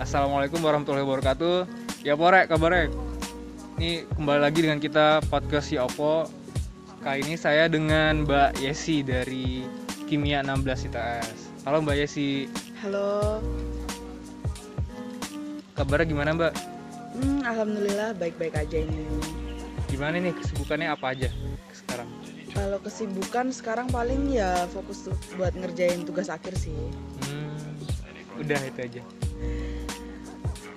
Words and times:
Assalamualaikum 0.00 0.60
warahmatullahi 0.64 1.04
wabarakatuh. 1.04 1.56
Ya 2.02 2.16
Porek, 2.16 2.48
kabarek. 2.48 2.88
Ini 3.76 4.06
kembali 4.16 4.40
lagi 4.40 4.60
dengan 4.64 4.78
kita 4.78 5.20
podcast 5.28 5.68
si 5.68 5.76
Opo. 5.76 6.28
Kali 7.02 7.26
ini 7.26 7.34
saya 7.34 7.66
dengan 7.66 8.22
Mbak 8.22 8.62
Yesi 8.62 9.02
dari 9.02 9.66
Kimia 10.06 10.40
16 10.44 10.88
ITS. 10.92 11.38
Halo 11.66 11.82
Mbak 11.82 11.96
Yesi, 11.98 12.46
Halo, 12.82 13.38
kabarnya 15.78 16.06
gimana 16.10 16.30
Mbak? 16.34 16.52
hmm, 17.14 17.40
alhamdulillah 17.46 18.10
baik-baik 18.18 18.54
aja 18.58 18.82
ini. 18.82 19.06
Gimana 19.86 20.18
nih 20.18 20.34
kesibukannya 20.34 20.90
apa 20.90 21.14
aja 21.14 21.30
sekarang? 21.70 22.08
Kalau 22.50 22.78
kesibukan 22.82 23.54
sekarang 23.54 23.86
paling 23.88 24.28
ya 24.34 24.66
fokus 24.74 25.06
tuh 25.06 25.16
buat 25.38 25.54
ngerjain 25.54 26.02
tugas 26.02 26.26
akhir 26.26 26.58
sih. 26.58 26.74
Hmm, 27.30 27.54
udah 28.42 28.58
itu 28.66 28.80
aja. 28.82 29.02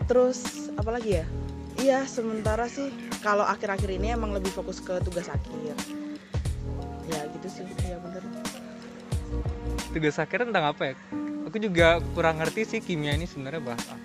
Terus 0.06 0.70
apa 0.76 0.90
lagi 0.92 1.18
ya? 1.18 1.26
Iya, 1.76 2.00
sementara 2.06 2.66
sih 2.66 2.88
kalau 3.20 3.44
akhir-akhir 3.44 3.90
ini 3.92 4.14
emang 4.14 4.32
lebih 4.32 4.50
fokus 4.50 4.80
ke 4.80 5.02
tugas 5.02 5.28
akhir. 5.28 5.76
Ya 7.06 7.22
gitu 7.30 7.48
sih, 7.52 7.66
ya 7.84 7.98
bener. 8.00 8.24
Tugas 9.92 10.16
akhir 10.18 10.48
tentang 10.48 10.72
apa 10.72 10.92
ya? 10.92 10.94
Aku 11.46 11.58
juga 11.58 12.00
kurang 12.14 12.40
ngerti 12.40 12.66
sih 12.66 12.80
kimia 12.80 13.14
ini 13.14 13.26
sebenarnya 13.26 13.62
bahas 13.62 13.86
apa. 13.88 14.02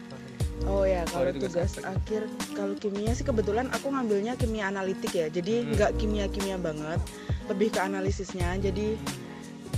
Oh 0.69 0.85
ya, 0.85 1.09
Kalau 1.09 1.33
tugas 1.33 1.57
tugas 1.57 1.73
akhir. 1.73 1.85
akhir, 1.89 2.23
kalau 2.53 2.75
kimia 2.77 3.13
sih 3.17 3.25
kebetulan 3.25 3.73
aku 3.73 3.89
ngambilnya 3.89 4.37
kimia 4.37 4.69
analitik 4.69 5.09
ya. 5.11 5.27
Jadi 5.27 5.65
Hmm. 5.65 5.73
nggak 5.73 5.91
kimia-kimia 5.97 6.61
banget, 6.61 7.01
lebih 7.49 7.73
ke 7.73 7.81
analisisnya. 7.81 8.61
Jadi 8.61 9.01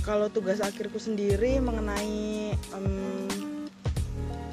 kalau 0.03 0.27
tugas 0.27 0.59
akhirku 0.59 0.99
sendiri 0.99 1.63
mengenai 1.63 2.51
em, 2.51 3.27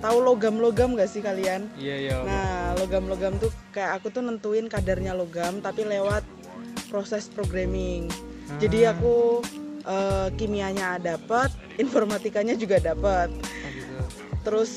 tahu 0.00 0.18
logam-logam 0.24 0.96
gak 0.96 1.08
sih 1.12 1.20
kalian? 1.20 1.68
Iya 1.76 1.96
iya. 1.96 2.16
Nah, 2.24 2.74
logam-logam 2.80 3.36
tuh 3.36 3.52
kayak 3.70 4.00
aku 4.00 4.08
tuh 4.10 4.24
nentuin 4.24 4.66
kadarnya 4.66 5.12
logam 5.12 5.60
tapi 5.60 5.84
lewat 5.84 6.24
proses 6.88 7.30
programming. 7.30 8.10
Jadi 8.58 8.88
Ah. 8.88 8.96
aku 8.96 9.44
eh, 9.80 10.28
kimianya 10.36 11.00
dapat, 11.00 11.48
informatikanya 11.80 12.52
juga 12.52 12.76
dapat. 12.76 13.32
Oh, 13.32 13.70
gitu. 13.72 13.96
Terus 14.44 14.70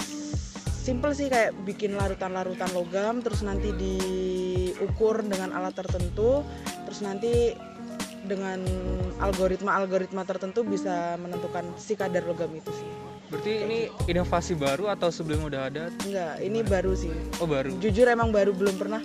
simple 0.83 1.11
sih 1.11 1.27
kayak 1.27 1.51
bikin 1.67 1.95
larutan-larutan 1.95 2.71
logam 2.71 3.19
terus 3.19 3.43
nanti 3.43 3.71
diukur 3.75 5.19
dengan 5.23 5.51
alat 5.55 5.75
tertentu, 5.75 6.43
terus 6.87 6.99
nanti 7.03 7.51
dengan 8.23 8.63
algoritma-algoritma 9.19 10.23
tertentu 10.23 10.63
bisa 10.63 11.19
menentukan 11.19 11.67
si 11.75 11.99
kadar 11.99 12.23
logam 12.23 12.51
itu 12.55 12.71
sih. 12.71 12.87
Berarti 13.33 13.53
ini 13.65 13.79
inovasi 14.05 14.53
baru 14.53 14.93
atau 14.93 15.09
sebelumnya 15.09 15.45
udah 15.49 15.61
ada? 15.73 15.83
Enggak, 16.05 16.33
ini 16.45 16.59
baru 16.61 16.93
sih. 16.93 17.09
Oh 17.41 17.49
baru. 17.49 17.73
Jujur 17.81 18.05
emang 18.05 18.29
baru 18.29 18.53
belum 18.53 18.77
pernah 18.77 19.01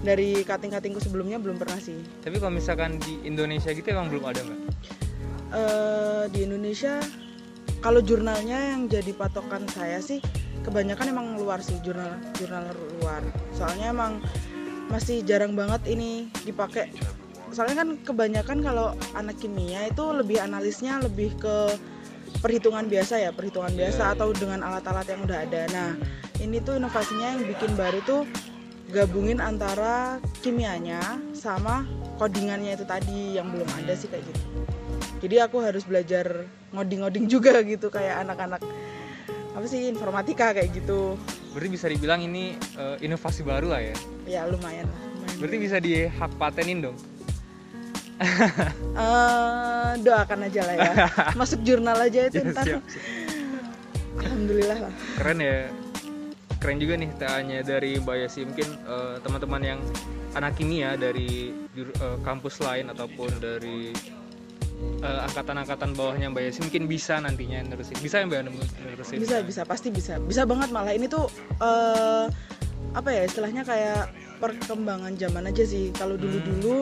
dari 0.00 0.40
cutting-cuttingku 0.40 1.04
sebelumnya 1.04 1.36
belum 1.36 1.60
pernah 1.60 1.76
sih. 1.76 2.00
Tapi 2.24 2.40
kalau 2.40 2.56
misalkan 2.56 2.96
di 3.04 3.20
Indonesia 3.28 3.68
gitu 3.68 3.84
emang 3.92 4.08
belum 4.08 4.24
ada 4.24 4.40
nggak? 4.40 4.60
eh 5.48 6.24
di 6.28 6.44
Indonesia 6.44 7.00
kalau 7.80 8.04
jurnalnya 8.04 8.76
yang 8.76 8.84
jadi 8.90 9.16
patokan 9.16 9.64
saya 9.72 9.96
sih 10.02 10.20
kebanyakan 10.60 11.08
emang 11.08 11.26
luar 11.40 11.64
sih 11.64 11.80
jurnal 11.80 12.20
jurnal 12.36 12.68
luar 13.00 13.24
soalnya 13.56 13.88
emang 13.88 14.20
masih 14.92 15.24
jarang 15.24 15.56
banget 15.56 15.80
ini 15.88 16.28
dipakai 16.44 16.92
soalnya 17.48 17.80
kan 17.80 17.88
kebanyakan 18.04 18.60
kalau 18.60 18.92
anak 19.16 19.40
kimia 19.40 19.88
itu 19.88 20.04
lebih 20.12 20.36
analisnya 20.36 21.00
lebih 21.00 21.32
ke 21.40 21.72
perhitungan 22.38 22.86
biasa 22.86 23.18
ya 23.18 23.30
perhitungan 23.34 23.72
Iya, 23.74 23.78
biasa 23.88 24.02
iya. 24.02 24.14
atau 24.14 24.28
dengan 24.34 24.60
alat-alat 24.62 25.06
yang 25.10 25.20
udah 25.26 25.38
ada 25.44 25.62
nah 25.70 25.90
ini 26.38 26.62
tuh 26.62 26.78
inovasinya 26.78 27.34
yang 27.34 27.42
bikin 27.46 27.70
baru 27.74 27.98
tuh 28.06 28.22
gabungin 28.88 29.42
antara 29.42 30.16
kimianya 30.40 31.20
sama 31.36 31.84
codingannya 32.16 32.78
itu 32.78 32.86
tadi 32.88 33.36
yang 33.36 33.52
belum 33.52 33.68
ada 33.84 33.92
sih 33.92 34.08
kayak 34.08 34.24
gitu 34.24 34.42
jadi 35.18 35.50
aku 35.50 35.60
harus 35.60 35.82
belajar 35.84 36.46
ngoding-ngoding 36.72 37.26
juga 37.26 37.60
gitu 37.72 37.90
kayak 37.90 38.24
anak-anak 38.24 38.62
apa 39.52 39.66
sih 39.66 39.90
informatika 39.90 40.54
kayak 40.54 40.70
gitu 40.70 41.18
Berarti 41.48 41.74
bisa 41.74 41.86
dibilang 41.90 42.20
ini 42.22 42.54
eh, 42.78 42.96
inovasi 43.02 43.42
baru 43.42 43.72
lah 43.72 43.80
ya. 43.82 43.96
ya 44.28 44.40
lumayan 44.46 44.86
lah 44.86 45.00
lumayan. 45.16 45.36
Berarti 45.42 45.56
bisa 45.58 45.76
di 45.82 46.06
hak 46.06 46.36
patenin 46.38 46.78
dong. 46.84 46.96
Eh, 48.98 49.90
doakan 50.02 50.50
aja 50.50 50.60
lah 50.66 50.74
ya 50.74 50.92
masuk 51.38 51.62
jurnal 51.62 51.94
aja 51.96 52.26
itu 52.26 52.42
Ya, 52.42 52.50
ntar 52.50 52.66
siap, 52.66 52.82
siap. 52.82 53.04
alhamdulillah 54.18 54.78
lah 54.82 54.92
Keren 55.14 55.38
ya. 55.38 55.70
Keren 56.58 56.82
juga 56.82 56.98
nih 56.98 57.10
TA-nya 57.14 57.62
dari 57.62 58.02
Mbak 58.02 58.16
Yesi. 58.18 58.42
Mungkin 58.42 58.66
eh, 58.82 59.16
teman-teman 59.22 59.62
yang 59.62 59.80
anak 60.34 60.58
kimia 60.58 60.98
dari 60.98 61.54
eh, 61.78 62.18
kampus 62.26 62.58
lain 62.58 62.90
ataupun 62.90 63.30
dari 63.38 63.94
eh, 64.98 65.20
angkatan-angkatan 65.30 65.94
bawahnya 65.94 66.34
Mbak 66.34 66.42
Yesi 66.50 66.66
mungkin 66.66 66.90
bisa 66.90 67.22
nantinya 67.22 67.62
nerusin. 67.62 67.94
Bisa 68.02 68.18
ya 68.18 68.26
Mbak 68.26 68.40
nerusin? 68.50 69.22
bisa 69.22 69.38
bisa 69.46 69.62
pasti 69.62 69.94
bisa 69.94 70.18
bisa 70.18 70.42
banget 70.42 70.74
malah 70.74 70.90
ini 70.90 71.06
tuh 71.06 71.30
eh 71.62 72.26
apa 72.88 73.08
ya 73.12 73.22
istilahnya 73.22 73.62
kayak 73.62 74.10
perkembangan 74.42 75.14
zaman 75.14 75.46
aja 75.46 75.62
sih 75.62 75.94
kalau 75.94 76.18
dulu 76.18 76.42
dulu 76.42 76.76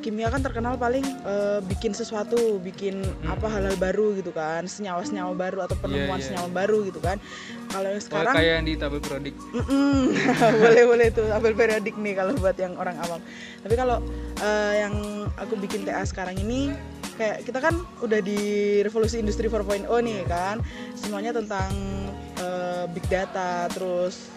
kimia 0.00 0.28
kan 0.28 0.40
terkenal 0.40 0.74
paling 0.74 1.04
eh, 1.04 1.60
bikin 1.64 1.92
sesuatu 1.92 2.56
bikin 2.58 3.00
Hmm. 3.00 3.32
apa 3.36 3.46
hal-hal 3.46 3.76
baru 3.76 4.16
gitu 4.16 4.32
kan 4.32 4.64
senyawa 4.64 5.04
senyawa 5.04 5.32
baru 5.32 5.64
atau 5.64 5.76
penemuan 5.76 6.16
iya, 6.16 6.26
senyawa 6.26 6.48
baru 6.48 6.88
gitu 6.88 6.98
kan 6.98 7.20
kalau 7.68 7.86
yang 7.86 8.00
Oh, 8.00 8.06
sekarang 8.08 8.34
kayak 8.34 8.52
yang 8.56 8.66
di 8.66 8.74
tabel. 8.74 9.00
Mm-mm. 9.00 9.98
boleh 10.64 10.84
boleh 10.88 11.06
tuh 11.12 11.28
tabel 11.28 11.52
periodik 11.52 11.94
nih 11.94 12.16
kalau 12.16 12.32
buat 12.34 12.56
yang 12.56 12.74
orang 12.74 12.96
awam 13.00 13.20
tapi 13.60 13.74
kalau 13.76 14.00
eh, 14.40 14.74
yang 14.80 14.94
aku 15.36 15.54
bikin 15.56 15.84
TA 15.84 16.02
sekarang 16.02 16.34
ini 16.36 16.72
kayak 17.20 17.44
kita 17.44 17.60
kan 17.60 17.76
udah 18.00 18.24
di 18.24 18.40
revolusi 18.80 19.20
industri 19.20 19.44
4.0 19.46 19.84
nih 20.00 20.24
kan 20.24 20.64
semuanya 20.96 21.36
tentang 21.36 21.68
eh, 22.40 22.84
big 22.88 23.04
data 23.06 23.68
terus 23.68 24.32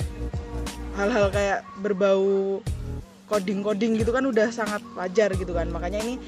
hal-hal 0.93 1.31
kayak 1.31 1.63
berbau 1.79 2.59
coding-coding 3.33 3.97
gitu 3.97 4.13
kan 4.13 4.29
udah 4.29 4.53
sangat 4.53 4.85
wajar 4.93 5.33
gitu 5.33 5.57
kan. 5.57 5.65
Makanya 5.73 6.05
ini 6.05 6.21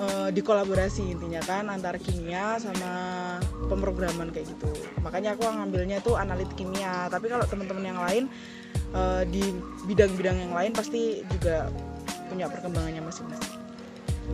eh, 0.00 0.28
dikolaborasi 0.32 1.04
intinya 1.04 1.44
kan 1.44 1.68
antara 1.68 2.00
kimia 2.00 2.56
sama 2.56 2.90
pemrograman 3.68 4.32
kayak 4.32 4.48
gitu. 4.48 4.72
Makanya 5.04 5.36
aku 5.36 5.44
ngambilnya 5.44 6.00
tuh 6.00 6.16
analitik 6.16 6.56
kimia. 6.56 7.12
Tapi 7.12 7.28
kalau 7.28 7.44
teman-teman 7.44 7.84
yang 7.84 8.00
lain 8.00 8.24
eh, 8.96 9.22
di 9.28 9.52
bidang-bidang 9.84 10.48
yang 10.48 10.52
lain 10.56 10.72
pasti 10.72 11.20
juga 11.28 11.68
punya 12.32 12.48
perkembangannya 12.48 13.04
masing-masing. 13.04 13.60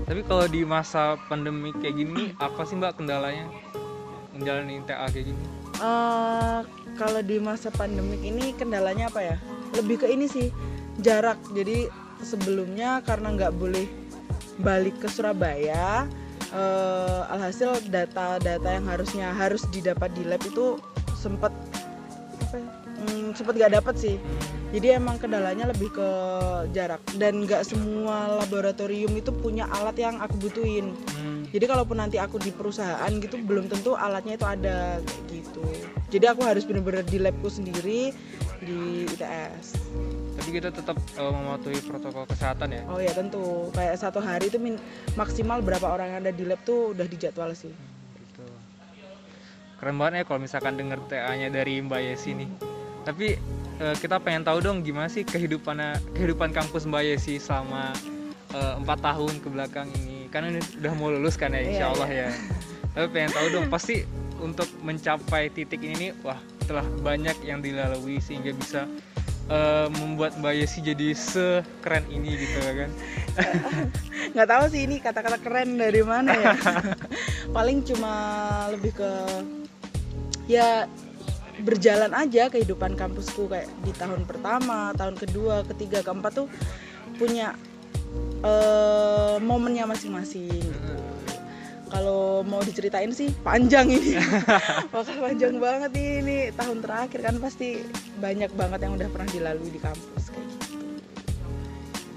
Tapi 0.06 0.26
kalau 0.26 0.46
di 0.50 0.66
masa 0.66 1.14
pandemi 1.30 1.70
kayak 1.70 1.94
gini, 1.94 2.34
apa 2.42 2.66
sih 2.66 2.74
Mbak 2.74 2.98
kendalanya? 2.98 3.46
Menjalani 4.34 4.82
TA 4.82 5.06
kayak 5.06 5.30
gini? 5.30 5.44
Eh, 5.78 6.60
kalau 6.98 7.20
di 7.22 7.38
masa 7.38 7.70
pandemik 7.70 8.22
ini 8.22 8.54
kendalanya 8.54 9.10
apa 9.10 9.22
ya? 9.22 9.36
Lebih 9.74 10.02
ke 10.02 10.06
ini 10.10 10.26
sih 10.26 10.50
jarak. 11.00 11.38
Jadi 11.54 11.88
sebelumnya 12.22 13.02
karena 13.02 13.34
nggak 13.34 13.54
boleh 13.56 13.86
balik 14.62 14.94
ke 15.02 15.10
Surabaya 15.10 16.06
eh, 16.54 17.32
alhasil 17.34 17.82
data-data 17.90 18.68
yang 18.70 18.86
harusnya 18.86 19.34
harus 19.34 19.66
didapat 19.74 20.14
di 20.14 20.22
lab 20.22 20.38
itu 20.46 20.78
sempat 21.18 21.50
apa 22.38 22.56
ya 22.62 22.84
hmm, 23.04 23.34
sempat 23.36 23.54
nggak 23.58 23.74
dapat 23.80 23.94
sih. 23.98 24.16
Jadi 24.74 24.90
emang 24.90 25.22
kendalanya 25.22 25.70
lebih 25.70 25.94
ke 25.94 26.08
jarak. 26.74 26.98
Dan 27.14 27.46
nggak 27.46 27.62
semua 27.62 28.42
laboratorium 28.42 29.14
itu 29.14 29.30
punya 29.30 29.70
alat 29.70 29.94
yang 29.98 30.18
aku 30.18 30.34
butuhin. 30.50 30.98
Hmm, 31.14 31.46
jadi 31.54 31.70
kalaupun 31.70 32.02
nanti 32.02 32.18
aku 32.18 32.42
di 32.42 32.50
perusahaan 32.50 33.12
gitu 33.22 33.38
belum 33.38 33.70
tentu 33.70 33.94
alatnya 33.94 34.34
itu 34.34 34.46
ada 34.46 34.98
gitu. 35.30 35.62
Jadi 36.10 36.26
aku 36.26 36.42
harus 36.42 36.66
bener-bener 36.66 37.06
di 37.06 37.18
labku 37.22 37.46
sendiri 37.46 38.10
di 38.62 39.06
ITS. 39.06 39.78
Tapi 40.34 40.48
kita 40.50 40.68
tetap 40.74 40.96
eh, 40.98 41.32
mematuhi 41.32 41.78
protokol 41.82 42.26
kesehatan 42.26 42.68
ya. 42.74 42.82
Oh 42.90 42.98
ya 42.98 43.12
tentu. 43.14 43.70
Kayak 43.72 43.94
satu 44.02 44.18
hari 44.18 44.50
itu 44.50 44.58
min- 44.58 44.82
maksimal 45.14 45.62
berapa 45.62 45.86
orang 45.86 46.14
yang 46.14 46.18
ada 46.26 46.32
di 46.34 46.44
lab 46.44 46.60
tuh 46.66 46.92
udah 46.92 47.06
dijadwal 47.06 47.54
sih. 47.54 47.70
Gitu. 48.18 48.44
Keren 49.78 49.96
banget 49.98 50.22
ya 50.22 50.24
kalau 50.26 50.40
misalkan 50.42 50.74
denger 50.74 50.98
TA-nya 51.06 51.48
dari 51.50 51.78
Mbak 51.80 52.00
Yesi 52.02 52.34
nih. 52.34 52.50
Tapi 53.06 53.38
eh, 53.78 53.96
kita 54.02 54.18
pengen 54.18 54.42
tahu 54.42 54.58
dong 54.58 54.82
gimana 54.82 55.06
sih 55.06 55.22
kehidupan 55.22 55.78
kehidupan 56.18 56.50
kampus 56.50 56.84
Mbak 56.84 57.02
Yesi 57.14 57.38
selama 57.38 57.94
eh, 58.50 58.74
empat 58.82 58.98
tahun 59.00 59.38
ke 59.38 59.48
belakang 59.48 59.88
ini. 60.02 60.26
Kan 60.34 60.50
ini 60.50 60.58
udah 60.82 60.92
mau 60.98 61.14
lulus 61.14 61.38
kan 61.38 61.54
ya, 61.54 61.62
Iya, 61.62 61.68
Insya 61.70 61.86
Allah 61.94 62.10
ya. 62.10 62.28
Tapi 62.94 63.06
pengen 63.10 63.30
tahu 63.34 63.46
dong 63.54 63.66
pasti 63.70 64.02
untuk 64.42 64.66
mencapai 64.82 65.46
titik 65.50 65.78
ini 65.82 66.10
nih, 66.10 66.12
wah 66.26 66.38
telah 66.66 66.84
banyak 67.04 67.38
yang 67.44 67.60
dilalui 67.60 68.18
sehingga 68.18 68.50
bisa 68.56 68.88
eh, 69.50 69.88
membuat 69.90 70.36
Mbak 70.40 70.54
Yesi 70.56 70.78
jadi 70.84 71.12
sekeren 71.12 72.04
ini 72.08 72.38
gitu 72.38 72.58
kan. 72.62 72.90
nggak 74.34 74.48
tahu 74.48 74.64
sih 74.70 74.86
ini 74.86 74.98
kata-kata 74.98 75.38
keren 75.42 75.76
dari 75.78 76.02
mana 76.02 76.32
ya 76.34 76.54
paling 77.56 77.86
cuma 77.86 78.12
lebih 78.72 78.94
ke 78.94 79.10
ya 80.50 80.86
berjalan 81.62 82.10
aja 82.10 82.50
kehidupan 82.50 82.98
kampusku 82.98 83.46
kayak 83.46 83.70
di 83.86 83.94
tahun 83.94 84.26
pertama 84.26 84.90
tahun 84.98 85.14
kedua 85.14 85.62
ketiga 85.70 86.02
keempat 86.02 86.32
tuh 86.34 86.48
punya 87.14 87.54
eh, 88.42 89.36
momennya 89.38 89.86
masing-masing 89.86 90.50
gitu 90.50 91.03
kalau 91.94 92.42
mau 92.42 92.58
diceritain 92.58 93.14
sih 93.14 93.30
panjang 93.46 93.86
ini 93.86 94.18
bakal 94.92 95.14
panjang 95.22 95.62
banget 95.62 95.94
ini 95.94 96.50
tahun 96.50 96.82
terakhir 96.82 97.20
kan 97.22 97.38
pasti 97.38 97.86
banyak 98.18 98.50
banget 98.58 98.82
yang 98.82 98.98
udah 98.98 99.08
pernah 99.14 99.30
dilalui 99.30 99.70
di 99.70 99.78
kampus 99.78 100.34
kayak 100.34 100.46
gitu 100.50 100.74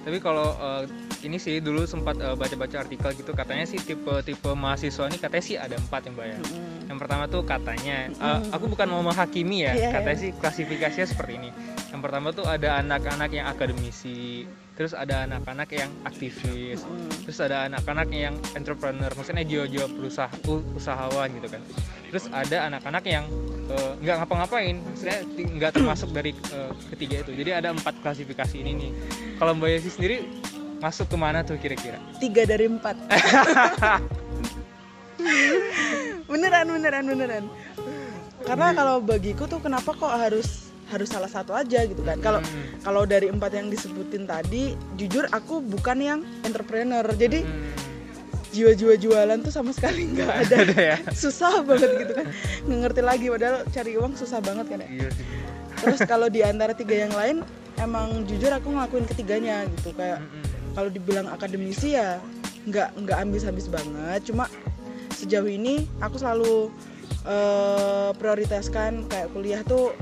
Tapi 0.07 0.18
kalau 0.24 0.56
eh, 0.56 0.83
ini 1.27 1.38
sih 1.38 1.59
dulu 1.59 1.83
sempat 1.83 2.18
eh, 2.18 2.33
baca-baca 2.33 2.79
artikel 2.79 3.12
gitu 3.13 3.35
katanya 3.38 3.68
sih 3.69 3.77
tipe-tipe 3.77 4.50
mahasiswa 4.56 5.12
ini 5.12 5.19
katanya 5.19 5.44
sih 5.44 5.59
ada 5.59 5.75
empat 5.75 6.07
yang 6.07 6.15
bayar. 6.15 6.39
Mm-mm. 6.47 6.88
Yang 6.88 6.97
pertama 7.03 7.24
tuh 7.27 7.44
katanya, 7.44 8.07
eh, 8.07 8.39
aku 8.56 8.71
bukan 8.71 8.88
mau 8.88 9.03
menghakimi 9.03 9.68
ya, 9.68 9.75
Iya, 9.75 9.89
katanya 10.00 10.15
iya. 10.15 10.24
sih 10.24 10.31
klasifikasinya 10.39 11.07
seperti 11.12 11.33
ini. 11.44 11.50
Yang 11.91 12.01
pertama 12.07 12.31
tuh 12.31 12.47
ada 12.47 12.79
anak-anak 12.79 13.29
yang 13.35 13.51
akademisi, 13.51 14.47
terus 14.77 14.94
ada 14.94 15.25
anak-anak 15.25 15.69
yang 15.74 15.89
aktivis, 16.06 16.85
Mm-mm. 16.85 17.09
terus 17.25 17.41
ada 17.41 17.65
anak-anak 17.65 18.07
yang 18.13 18.38
entrepreneur, 18.53 19.09
maksudnya 19.09 19.41
jiwa-jiwa 19.41 19.89
perusahaan, 19.89 20.38
uh, 20.45 20.62
usahawan 20.77 21.27
gitu 21.33 21.50
kan. 21.50 21.62
Terus 22.13 22.29
ada 22.29 22.71
anak-anak 22.71 23.03
yang 23.03 23.25
eh, 23.68 23.91
nggak 24.00 24.15
ngapa-ngapain, 24.24 24.79
maksudnya 24.79 25.25
nggak 25.35 25.71
termasuk 25.75 26.13
dari 26.15 26.31
eh, 26.31 26.71
ketiga 26.94 27.25
itu. 27.25 27.35
Jadi 27.35 27.51
ada 27.51 27.74
empat 27.74 28.00
klasifikasi 28.00 28.56
ini 28.63 28.71
nih. 28.79 28.91
Kalau 29.41 29.57
Mbak 29.57 29.69
Yesi 29.75 29.89
sendiri 29.91 30.24
masuk 30.77 31.09
ke 31.09 31.18
mana 31.18 31.41
tuh 31.41 31.57
kira-kira? 31.57 31.97
tiga 32.21 32.45
dari 32.45 32.69
empat 32.69 32.95
beneran 36.29 36.68
beneran 36.69 37.06
beneran 37.09 37.44
karena 38.45 38.68
kalau 38.77 39.01
bagiku 39.01 39.50
tuh 39.50 39.57
kenapa 39.59 39.91
kok 39.97 40.13
harus 40.13 40.66
harus 40.88 41.07
salah 41.07 41.28
satu 41.28 41.51
aja 41.51 41.84
gitu 41.84 42.00
kan 42.01 42.18
kalau 42.18 42.39
Hmm. 42.39 42.63
kalau 42.81 43.04
dari 43.04 43.28
empat 43.28 43.51
yang 43.51 43.68
disebutin 43.68 44.24
tadi 44.24 44.63
jujur 44.95 45.28
aku 45.28 45.60
bukan 45.60 45.98
yang 45.98 46.19
entrepreneur 46.42 47.04
jadi 47.10 47.44
Hmm. 47.44 47.72
jiwa-jiwa 48.50 48.95
jualan 48.95 49.38
tuh 49.39 49.51
sama 49.51 49.69
sekali 49.69 50.07
nggak 50.13 50.31
ada 50.42 50.56
ada 50.63 50.80
ya? 50.80 50.98
susah 51.24 51.62
banget 51.62 51.92
gitu 52.00 52.13
kan 52.13 52.25
nggak 52.63 52.80
ngerti 52.81 53.01
lagi 53.01 53.25
padahal 53.28 53.57
cari 53.68 53.92
uang 53.94 54.13
susah 54.16 54.39
banget 54.39 54.66
kan 54.68 54.80
ya 54.80 54.89
Iya 54.89 55.10
terus 55.78 56.00
kalau 56.04 56.25
di 56.25 56.42
antara 56.42 56.74
tiga 56.74 56.98
yang 56.98 57.13
lain 57.13 57.45
emang 57.78 58.25
jujur 58.25 58.50
aku 58.50 58.72
ngelakuin 58.72 59.06
ketiganya 59.06 59.62
gitu 59.72 59.94
kayak 59.94 60.18
Mm-mm. 60.19 60.44
kalau 60.74 60.89
dibilang 60.89 61.28
akademisi 61.28 61.94
ya 61.94 62.18
nggak 62.66 62.98
nggak 62.98 63.18
ambis-ambis 63.19 63.68
banget 63.68 64.25
cuma 64.25 64.50
sejauh 65.13 65.45
ini 65.45 65.86
aku 66.00 66.18
selalu 66.18 66.74
eh, 67.24 68.10
prioritaskan 68.13 69.06
kayak 69.06 69.30
kuliah 69.30 69.62
tuh 69.62 69.94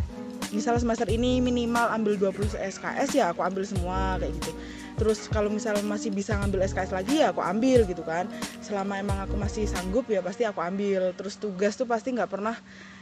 misal 0.55 0.79
semester 0.79 1.05
ini 1.11 1.43
minimal 1.43 1.91
ambil 1.91 2.15
20 2.15 2.55
SKS 2.55 3.11
ya 3.11 3.35
aku 3.35 3.43
ambil 3.43 3.67
semua 3.67 4.15
kayak 4.15 4.31
gitu. 4.39 4.51
Terus 4.95 5.27
kalau 5.27 5.51
misal 5.51 5.75
masih 5.83 6.07
bisa 6.07 6.39
ngambil 6.39 6.63
SKS 6.63 6.95
lagi 6.95 7.19
ya 7.19 7.35
aku 7.35 7.43
ambil 7.43 7.83
gitu 7.83 7.99
kan. 8.07 8.31
Selama 8.63 8.95
emang 8.95 9.19
aku 9.27 9.35
masih 9.35 9.67
sanggup 9.67 10.07
ya 10.07 10.23
pasti 10.23 10.47
aku 10.47 10.63
ambil. 10.63 11.11
Terus 11.19 11.35
tugas 11.35 11.75
tuh 11.75 11.83
pasti 11.83 12.15
nggak 12.15 12.31
pernah 12.31 12.55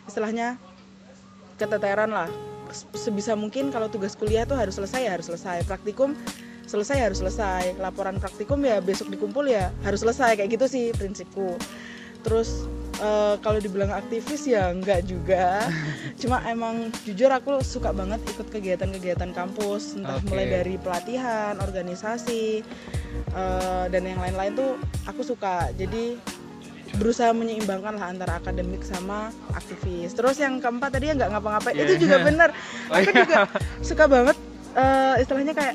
istilahnya 0.09 0.57
keteteran 1.61 2.09
lah. 2.09 2.29
Sebisa 2.97 3.37
mungkin 3.37 3.69
kalau 3.69 3.85
tugas 3.93 4.17
kuliah 4.17 4.49
tuh 4.49 4.57
harus 4.57 4.73
selesai 4.73 5.05
ya 5.05 5.11
harus 5.13 5.29
selesai. 5.29 5.61
Praktikum 5.69 6.17
selesai 6.65 6.97
ya 6.97 7.05
harus 7.13 7.21
selesai. 7.21 7.77
Laporan 7.77 8.17
praktikum 8.17 8.57
ya 8.65 8.81
besok 8.81 9.13
dikumpul 9.13 9.45
ya 9.45 9.69
harus 9.85 10.01
selesai 10.01 10.33
kayak 10.33 10.57
gitu 10.57 10.65
sih 10.65 10.85
prinsipku. 10.97 11.53
Terus 12.25 12.65
eh, 12.95 13.35
kalau 13.39 13.57
dibilang 13.57 13.89
aktivis 13.89 14.45
ya 14.45 14.69
enggak 14.69 15.05
juga 15.05 15.63
cuma 16.21 16.43
emang 16.45 16.89
jujur 17.03 17.29
aku 17.29 17.61
suka 17.61 17.89
banget 17.89 18.21
ikut 18.27 18.47
kegiatan-kegiatan 18.49 19.31
kampus 19.31 19.97
entah 19.97 20.19
Oke. 20.19 20.29
mulai 20.29 20.45
dari 20.51 20.75
pelatihan 20.77 21.57
organisasi 21.57 22.61
eh, 23.31 23.85
dan 23.87 24.01
yang 24.03 24.19
lain-lain 24.19 24.53
tuh 24.53 24.71
aku 25.05 25.21
suka 25.21 25.71
jadi 25.73 26.17
berusaha 26.93 27.33
menyeimbangkan 27.33 27.97
lah 27.97 28.13
antara 28.13 28.37
akademik 28.37 28.85
sama 28.85 29.33
aktivis. 29.57 30.13
Terus 30.13 30.37
yang 30.37 30.61
keempat 30.61 30.93
tadi 30.93 31.09
yang 31.09 31.17
nggak 31.17 31.33
ngapa-ngapain 31.33 31.73
Iya. 31.73 31.89
itu 31.89 32.05
juga 32.05 32.21
bener. 32.21 32.49
Oh, 32.53 33.01
Aku 33.01 33.09
iya. 33.09 33.17
juga 33.25 33.37
suka 33.81 34.05
banget 34.05 34.37
eh, 34.77 35.15
istilahnya 35.25 35.57
kayak 35.57 35.73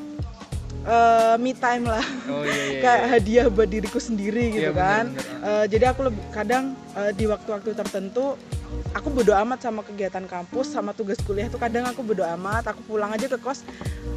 eh, 0.88 1.34
me 1.36 1.52
time 1.52 1.84
lah, 1.86 2.04
Oh 2.26 2.42
iya 2.42 2.62
iya. 2.66 2.80
kayak 2.84 2.98
iya. 2.98 3.08
hadiah 3.10 3.46
buat 3.46 3.68
diriku 3.68 4.00
sendiri 4.00 4.50
gitu 4.50 4.68
Iya, 4.68 4.72
kan. 4.72 5.04
bener-bener. 5.12 5.44
Eh, 5.44 5.64
jadi 5.68 5.84
aku 5.92 6.00
lebih 6.08 6.22
kadang 6.32 6.64
eh, 6.94 7.12
di 7.12 7.24
waktu-waktu 7.24 7.70
tertentu 7.74 8.34
aku 8.90 9.08
bodo 9.08 9.32
amat 9.34 9.62
sama 9.62 9.80
kegiatan 9.80 10.24
kampus 10.24 10.68
sama 10.68 10.92
tugas 10.92 11.16
kuliah 11.20 11.46
tuh 11.46 11.56
kadang 11.56 11.84
aku 11.84 12.00
bodo 12.02 12.20
amat 12.36 12.64
aku 12.66 12.80
pulang 12.86 13.08
aja 13.08 13.24
ke 13.26 13.36
kos 13.36 13.64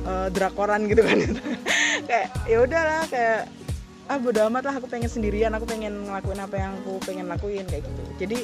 eh, 0.03 0.27
drakoran 0.29 0.87
gitu 0.87 1.01
kan 1.01 1.17
kayak 2.09 2.27
ya 2.45 2.57
udahlah 2.59 3.03
kayak 3.07 3.47
ah 4.07 4.19
bodo 4.19 4.43
amat 4.47 4.63
lah 4.67 4.75
aku 4.75 4.87
pengen 4.87 5.07
sendirian 5.07 5.51
aku 5.51 5.63
pengen 5.63 6.03
ngelakuin 6.03 6.39
apa 6.39 6.55
yang 6.57 6.71
aku 6.83 6.99
pengen 6.99 7.31
lakuin 7.31 7.63
kayak 7.63 7.87
gitu 7.87 8.01
jadi 8.19 8.37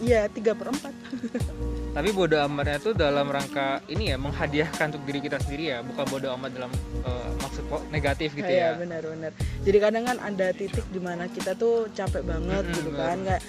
iya 0.00 0.28
tiga 0.28 0.52
per 0.52 0.72
empat 0.72 0.94
Tapi 1.96 2.12
bodo 2.12 2.36
amatnya 2.36 2.76
tuh 2.76 2.92
dalam 2.92 3.24
rangka 3.32 3.80
ini 3.88 4.12
ya 4.12 4.20
menghadiahkan 4.20 4.92
untuk 4.92 5.08
diri 5.08 5.16
kita 5.24 5.40
sendiri 5.40 5.72
ya, 5.72 5.78
bukan 5.80 6.04
bodo 6.12 6.28
amat 6.36 6.52
dalam 6.52 6.68
eh, 7.00 7.30
maksud 7.40 7.64
negatif 7.88 8.36
gitu 8.36 8.44
Iya 8.44 8.76
ya. 8.76 8.84
benar-benar. 8.84 9.32
Jadi 9.64 9.78
kadang 9.80 10.04
kan 10.04 10.20
ada 10.20 10.52
titik 10.52 10.84
di 10.92 11.00
mana 11.00 11.24
kita 11.24 11.56
tuh 11.56 11.88
capek 11.96 12.20
banget 12.20 12.68
Mm-mm, 12.68 12.76
gitu 12.76 12.90
kan 12.92 13.16
kayak 13.24 13.42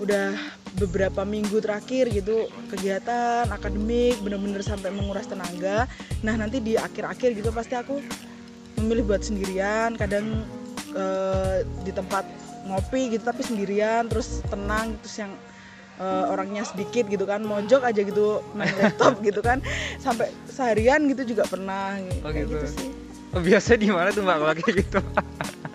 udah 0.00 0.32
beberapa 0.80 1.28
minggu 1.28 1.60
terakhir 1.60 2.08
gitu 2.08 2.48
kegiatan 2.72 3.44
akademik 3.52 4.16
bener-bener 4.24 4.64
sampai 4.64 4.88
menguras 4.96 5.28
tenaga. 5.28 5.84
Nah 6.24 6.40
nanti 6.40 6.56
di 6.64 6.80
akhir-akhir 6.80 7.36
gitu 7.36 7.52
pasti 7.52 7.76
aku 7.76 8.00
memilih 8.80 9.12
buat 9.12 9.20
sendirian. 9.28 9.92
Kadang 10.00 10.48
eh, 10.96 11.68
di 11.84 11.92
tempat 11.92 12.24
ngopi 12.64 13.12
gitu 13.12 13.28
tapi 13.28 13.44
sendirian 13.44 14.08
terus 14.08 14.40
tenang 14.48 14.96
terus 15.04 15.20
yang 15.20 15.32
eh, 16.00 16.24
orangnya 16.26 16.64
sedikit 16.64 17.06
gitu 17.06 17.22
kan 17.22 17.40
mojok 17.40 17.84
aja 17.84 18.00
gitu 18.00 18.40
main 18.52 18.72
laptop 18.74 19.20
gitu 19.26 19.38
kan 19.38 19.60
sampai 19.96 20.32
seharian 20.46 21.04
gitu 21.06 21.36
juga 21.36 21.44
pernah 21.44 22.00
Oh, 22.20 22.28
kayak 22.28 22.48
gitu. 22.48 22.56
gitu 22.56 22.66
sih. 22.66 22.88
Oh, 23.30 23.38
biasa 23.38 23.78
di 23.78 23.86
mana 23.86 24.10
tuh 24.10 24.26
Mbak 24.26 24.36
kalau 24.36 24.54
kayak 24.56 24.74
gitu? 24.80 24.98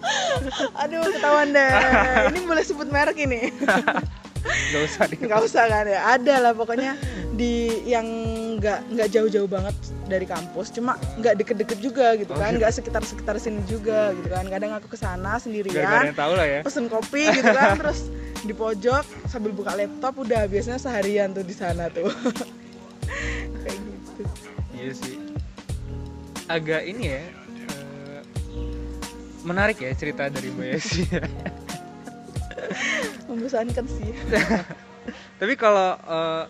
Aduh 0.83 1.07
ketahuan 1.07 1.49
deh. 1.49 1.71
Ini 2.29 2.39
boleh 2.43 2.61
sebut 2.61 2.89
merek 2.89 3.15
ini. 3.17 3.47
Gak 4.45 4.81
usah 4.83 5.07
Nggak 5.07 5.41
usah 5.41 5.63
kan 5.65 5.85
ya. 5.87 6.01
Ada 6.11 6.35
lah 6.43 6.51
pokoknya 6.51 6.99
di 7.35 7.53
yang 7.83 8.07
nggak 8.55 8.87
nggak 8.89 9.07
jauh-jauh 9.11 9.45
banget 9.45 9.75
dari 10.05 10.23
kampus. 10.23 10.71
Cuma 10.71 10.95
nggak 11.15 11.35
deket-deket 11.35 11.77
juga 11.79 12.15
gitu 12.15 12.31
Oh, 12.31 12.39
kan. 12.39 12.55
gitu. 12.55 12.63
Nggak 12.63 12.71
sekitar-sekitar 12.73 13.35
sini 13.37 13.59
juga 13.65 14.15
gitu 14.15 14.27
kan. 14.29 14.47
Kadang 14.47 14.71
aku 14.73 14.87
ke 14.87 14.95
sana 14.95 15.35
sendirian. 15.35 16.11
tahu 16.11 16.33
lah 16.33 16.47
ya. 16.47 16.59
Pesen 16.63 16.87
kopi 16.87 17.27
gitu 17.29 17.51
kan. 17.51 17.75
Terus 17.83 18.07
di 18.41 18.53
pojok 18.53 19.03
sambil 19.25 19.51
buka 19.51 19.73
laptop 19.73 20.15
udah 20.17 20.47
biasanya 20.47 20.77
seharian 20.77 21.29
tuh 21.29 21.43
di 21.43 21.51
sana 21.51 21.89
tuh. 21.89 22.07
Kayak 23.61 23.77
gitu. 23.77 24.23
Iya 24.73 24.91
sih. 24.93 25.15
Agak 26.45 26.81
ini 26.83 27.03
ya. 27.09 27.19
eh, 27.19 28.21
menarik 29.41 29.77
ya 29.77 29.91
cerita 29.91 30.29
dari 30.29 30.47
Mbak 30.49 30.67
Yesi. 30.71 31.03
Membosankan 33.27 33.85
sih. 33.85 34.11
Tapi 35.35 35.53
kalau 35.55 35.97
eh, 35.97 36.43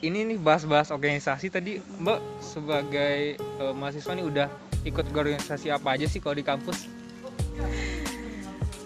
ini 0.00 0.22
nih 0.24 0.38
bahas-bahas 0.38 0.88
organisasi 0.88 1.48
tadi 1.48 1.72
Mbak 1.98 2.20
sebagai 2.38 3.18
eh, 3.34 3.74
mahasiswa 3.74 4.12
nih 4.12 4.24
udah 4.24 4.48
ikut 4.82 5.04
organisasi 5.08 5.68
apa 5.68 5.88
aja 5.92 6.06
sih 6.06 6.18
kalau 6.18 6.34
di 6.34 6.42
kampus? 6.42 6.86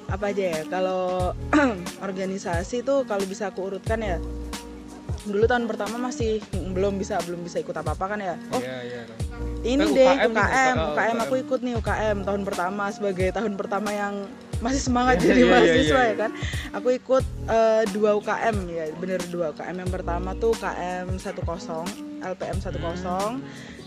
apa 0.09 0.29
aja 0.29 0.45
ya 0.51 0.61
kalau 0.67 1.33
organisasi 2.07 2.81
tuh 2.83 3.05
kalau 3.05 3.25
bisa 3.25 3.49
aku 3.49 3.65
urutkan 3.67 3.97
ya 3.97 4.21
dulu 5.25 5.45
tahun 5.47 5.65
pertama 5.65 5.97
masih 6.03 6.45
belum 6.53 6.97
bisa 6.97 7.17
belum 7.23 7.41
bisa 7.41 7.61
ikut 7.61 7.73
apa 7.73 7.97
apa 7.97 8.05
kan 8.07 8.19
ya 8.19 8.35
oh 8.53 8.61
Iya 8.61 8.77
iya. 8.83 9.03
ini 9.63 9.81
Eh, 9.81 9.89
deh 9.89 10.09
UKM 10.13 10.29
UKM 10.29 10.35
nih, 10.35 10.37
UKM, 10.37 10.77
UKM. 10.91 11.17
aku 11.19 11.35
ikut 11.39 11.61
nih 11.63 11.75
UKM 11.79 12.17
tahun 12.25 12.43
pertama 12.43 12.85
sebagai 12.89 13.29
tahun 13.31 13.53
pertama 13.57 13.89
yang 13.89 14.15
masih 14.63 14.81
semangat 14.81 15.19
Iya, 15.19 15.27
jadi 15.27 15.41
iya, 15.43 15.45
iya, 15.45 15.53
mahasiswa 15.53 16.01
ya 16.01 16.15
kan? 16.17 16.31
Aku 16.79 16.89
ikut 16.95 17.25
eh, 17.51 17.83
dua 17.91 18.11
UKM 18.17 18.57
ya 18.71 18.85
bener 18.97 19.21
dua 19.29 19.51
UKM 19.51 19.77
yang 19.77 19.91
pertama 19.91 20.33
tuh 20.39 20.55
UKM 20.55 21.19
10 21.19 22.23
LPM 22.23 22.59
10 22.63 22.79
Hmm. 23.03 23.43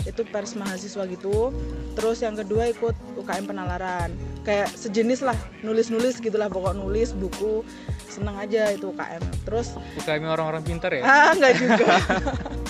itu 0.06 0.22
pers 0.30 0.54
mahasiswa 0.54 1.04
gitu. 1.10 1.50
Terus 1.96 2.22
yang 2.22 2.36
kedua 2.38 2.70
ikut 2.70 2.94
UKM 3.18 3.50
penalaran. 3.50 4.14
Kayak 4.46 4.70
sejenis 4.76 5.26
lah 5.26 5.34
nulis-nulis 5.66 6.22
gitulah 6.22 6.46
pokok 6.46 6.78
nulis 6.78 7.16
buku 7.16 7.66
seneng 8.06 8.40
aja 8.40 8.72
itu 8.72 8.96
UKM 8.96 9.20
terus 9.44 9.76
UKM 10.00 10.24
orang-orang 10.24 10.64
pintar 10.64 10.88
ya? 10.96 11.04
ah 11.04 11.36
nggak 11.36 11.54
juga 11.60 11.86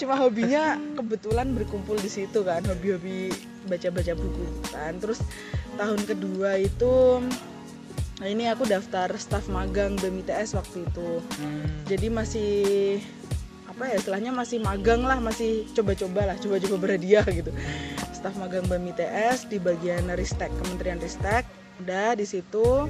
cuma 0.00 0.16
hobinya 0.16 0.78
kebetulan 0.96 1.52
berkumpul 1.52 1.96
di 1.98 2.10
situ 2.10 2.42
kan 2.44 2.64
hobi-hobi 2.64 3.32
baca-baca 3.66 4.12
buku 4.16 4.44
kan. 4.72 4.96
Terus 4.98 5.20
tahun 5.76 6.00
kedua 6.06 6.60
itu 6.60 7.24
nah 8.20 8.28
ini 8.28 8.52
aku 8.52 8.68
daftar 8.68 9.08
staf 9.16 9.48
magang 9.48 9.96
BMITS 9.96 10.52
waktu 10.52 10.84
itu. 10.84 11.24
Hmm. 11.40 11.88
jadi 11.88 12.12
masih 12.12 12.60
apa 13.64 13.88
ya 13.88 13.96
istilahnya 13.96 14.28
masih 14.28 14.60
magang 14.60 15.00
lah 15.08 15.16
masih 15.24 15.64
coba-coba 15.72 16.28
lah 16.28 16.36
coba-coba 16.36 16.76
berhadiah 16.76 17.24
gitu. 17.32 17.48
Staf 18.12 18.36
magang 18.36 18.68
BEM 18.68 18.92
ITS 18.92 19.48
di 19.48 19.56
bagian 19.56 20.04
Ristek 20.12 20.52
Kementerian 20.60 21.00
Ristek. 21.00 21.48
Udah 21.80 22.12
di 22.12 22.28
situ 22.28 22.84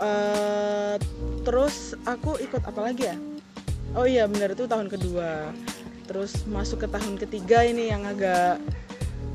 Eh, 0.00 0.96
terus 1.44 1.92
aku 2.08 2.40
ikut 2.40 2.64
apa 2.64 2.80
lagi 2.80 3.04
ya 3.04 3.16
oh 3.94 4.06
iya 4.06 4.26
benar 4.30 4.54
itu 4.54 4.66
tahun 4.66 4.86
kedua. 4.90 5.50
Terus 6.06 6.42
masuk 6.50 6.86
ke 6.86 6.88
tahun 6.90 7.14
ketiga 7.18 7.62
ini 7.62 7.90
yang 7.94 8.02
agak 8.06 8.58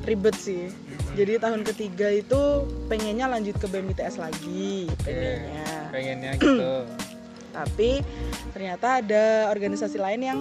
ribet 0.03 0.35
sih. 0.35 0.71
Jadi 1.15 1.39
tahun 1.39 1.63
ketiga 1.63 2.11
itu 2.11 2.67
pengennya 2.91 3.31
lanjut 3.31 3.55
ke 3.55 3.67
BEM 3.71 3.95
ITS 3.95 4.19
lagi 4.19 4.91
pengennya. 5.01 5.71
pengennya 5.89 6.31
gitu. 6.35 6.71
Tapi 7.57 8.03
ternyata 8.51 8.99
ada 8.99 9.47
organisasi 9.47 9.95
lain 9.95 10.21
yang 10.21 10.39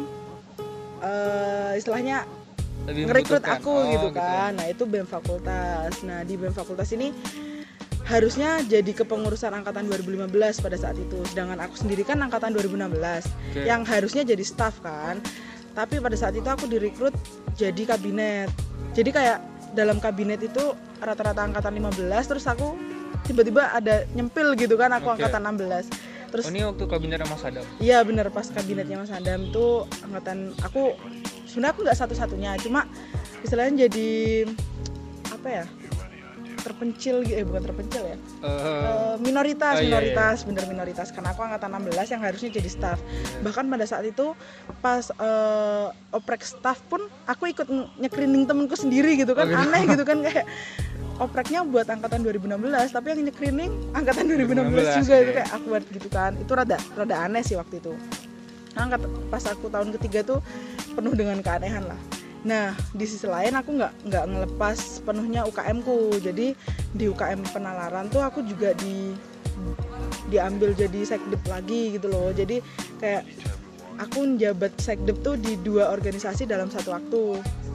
eh, 0.98 1.78
istilahnya 1.78 2.26
lebih 2.84 3.08
ngerekrut 3.08 3.44
aku 3.46 3.70
Oh, 3.70 3.86
gitu 3.88 4.08
kan. 4.10 4.58
Nah 4.58 4.66
itu 4.66 4.84
BEM 4.84 5.06
fakultas. 5.06 6.02
Nah 6.02 6.26
di 6.26 6.34
BEM 6.34 6.52
fakultas 6.52 6.90
ini 6.92 7.14
harusnya 8.04 8.60
jadi 8.68 8.92
kepengurusan 8.92 9.52
angkatan 9.52 9.88
2015 9.88 10.28
pada 10.60 10.76
saat 10.76 10.96
itu 11.00 11.16
sedangkan 11.32 11.56
aku 11.64 11.74
sendiri 11.80 12.04
kan 12.04 12.20
angkatan 12.20 12.52
2016 12.52 12.92
Oke. 13.00 13.64
yang 13.64 13.80
harusnya 13.88 14.22
jadi 14.28 14.44
staff 14.44 14.76
kan 14.84 15.24
tapi 15.72 15.98
pada 15.98 16.14
saat 16.14 16.36
itu 16.36 16.44
aku 16.44 16.68
direkrut 16.68 17.16
jadi 17.56 17.96
kabinet 17.96 18.52
jadi 18.92 19.10
kayak 19.10 19.38
dalam 19.72 19.98
kabinet 19.98 20.38
itu 20.44 20.76
rata-rata 21.00 21.48
angkatan 21.48 21.80
15 21.80 22.30
terus 22.30 22.44
aku 22.44 22.76
tiba-tiba 23.24 23.72
ada 23.72 24.04
nyempil 24.12 24.52
gitu 24.54 24.76
kan 24.76 24.92
aku 24.92 25.08
Oke. 25.08 25.24
angkatan 25.24 25.42
16 25.56 25.88
terus 26.28 26.44
Oh, 26.44 26.52
ini 26.52 26.66
waktu 26.66 26.84
kabinet 26.90 27.22
Mas 27.30 27.46
Adam. 27.46 27.62
Iya 27.78 28.02
bener 28.02 28.26
pas 28.34 28.42
kabinetnya 28.50 28.98
Mas 28.98 29.14
Adam 29.14 29.54
tuh 29.54 29.86
angkatan 30.02 30.50
aku 30.66 30.98
sebenarnya 31.46 31.72
aku 31.78 31.80
nggak 31.86 31.98
satu-satunya 32.02 32.58
cuma 32.58 32.90
istilahnya 33.46 33.86
jadi 33.86 34.10
apa 35.30 35.48
ya 35.62 35.64
terpencil 36.64 37.20
gitu 37.20 37.36
eh 37.36 37.44
bukan 37.44 37.62
terpencil 37.62 38.02
ya. 38.02 38.16
Eh, 38.40 39.14
minoritas 39.20 39.76
iya, 39.78 39.84
minoritas 39.84 40.36
bener 40.42 40.64
minoritas. 40.64 41.12
Karena 41.12 41.36
aku 41.36 41.44
angkatan 41.44 41.68
16 41.76 42.12
yang 42.16 42.22
harusnya 42.24 42.50
jadi 42.56 42.70
staff. 42.72 42.98
Bahkan 43.44 43.68
pada 43.68 43.84
saat 43.84 44.08
itu 44.08 44.32
pas 44.80 45.04
eh, 45.12 45.86
oprek 46.10 46.40
staff 46.40 46.80
pun 46.88 47.04
aku 47.28 47.52
ikut 47.52 47.68
nyekrining 48.00 48.48
temenku 48.48 48.74
sendiri 48.74 49.20
gitu 49.20 49.36
kan 49.36 49.44
Oh, 49.44 49.52
gitu. 49.52 49.60
aneh 49.60 49.82
gitu 49.92 50.04
kan 50.08 50.18
kayak 50.26 50.48
opreknya 51.20 51.60
buat 51.62 51.84
angkatan 51.86 52.24
2016 52.26 52.56
tapi 52.90 53.06
yang 53.12 53.20
nyekrining 53.22 53.70
angkatan 53.92 54.24
2016, 54.24 54.72
2016, 54.72 54.98
juga 55.04 55.14
itu 55.14 55.30
oke. 55.30 55.36
kayak 55.36 55.50
awkward 55.52 55.84
gitu 55.92 56.08
kan. 56.08 56.32
Itu 56.40 56.52
rada 56.56 56.78
rada 56.96 57.16
aneh 57.28 57.44
sih 57.44 57.60
waktu 57.60 57.84
itu. 57.84 57.92
Nah, 58.74 58.90
angkat 58.90 59.04
pas 59.30 59.44
aku 59.46 59.70
tahun 59.70 59.94
ketiga 60.00 60.26
tuh 60.26 60.38
penuh 60.96 61.14
dengan 61.14 61.38
keanehan 61.38 61.86
lah 61.86 62.00
nah 62.44 62.76
di 62.92 63.08
sisi 63.08 63.24
lain 63.24 63.56
aku 63.56 63.80
nggak 63.80 63.92
nggak 64.04 64.24
ngelepas 64.28 65.00
penuhnya 65.00 65.48
UKM 65.48 65.80
ku 65.80 66.12
jadi 66.20 66.52
di 66.92 67.04
UKM 67.08 67.40
penalaran 67.56 68.12
tuh 68.12 68.20
aku 68.20 68.44
juga 68.44 68.76
di 68.76 69.16
diambil 70.28 70.72
jadi 70.74 71.00
sekdep 71.04 71.42
lagi 71.48 71.96
gitu 71.96 72.06
loh. 72.08 72.32
Jadi 72.32 72.60
kayak 73.00 73.22
aku 74.00 74.26
njabat 74.36 74.72
sekdep 74.80 75.20
tuh 75.22 75.36
di 75.38 75.56
dua 75.60 75.92
organisasi 75.92 76.48
dalam 76.48 76.68
satu 76.72 76.94
waktu. 76.94 77.22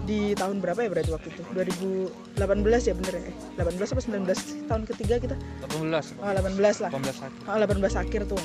Di 0.10 0.34
tahun 0.34 0.58
berapa 0.58 0.82
ya 0.82 0.90
berarti 0.90 1.12
waktu 1.14 1.30
itu? 1.30 1.42
2018 1.54 2.90
ya 2.90 2.94
bener 2.98 3.14
ya? 3.14 3.24
Eh, 3.30 3.34
18 3.62 3.94
apa 3.94 4.02
19 4.02 4.66
tahun 4.66 4.84
ketiga 4.90 5.16
kita? 5.22 5.36
18. 5.70 6.18
oh, 6.18 6.32
18 6.34 6.82
lah. 6.82 6.90
18 6.90 7.14
satu. 7.14 7.38
Oh, 7.46 7.58
18 7.62 8.02
akhir 8.02 8.22
tuh. 8.26 8.42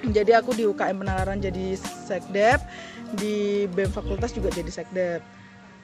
Jadi 0.00 0.32
aku 0.34 0.50
di 0.56 0.64
UKM 0.66 0.96
Penalaran 0.98 1.38
jadi 1.38 1.76
sekdep, 1.78 2.58
di 3.20 3.68
BEM 3.70 3.92
Fakultas 3.92 4.34
juga 4.34 4.50
jadi 4.50 4.72
sekdep. 4.72 5.20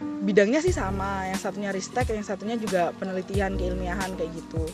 Bidangnya 0.01 0.61
sih 0.61 0.75
sama, 0.75 1.29
yang 1.31 1.39
satunya 1.39 1.71
ristek, 1.71 2.11
yang 2.11 2.27
satunya 2.27 2.59
juga 2.59 2.91
penelitian 2.99 3.55
keilmiahan 3.55 4.13
kayak 4.19 4.31
gitu. 4.35 4.65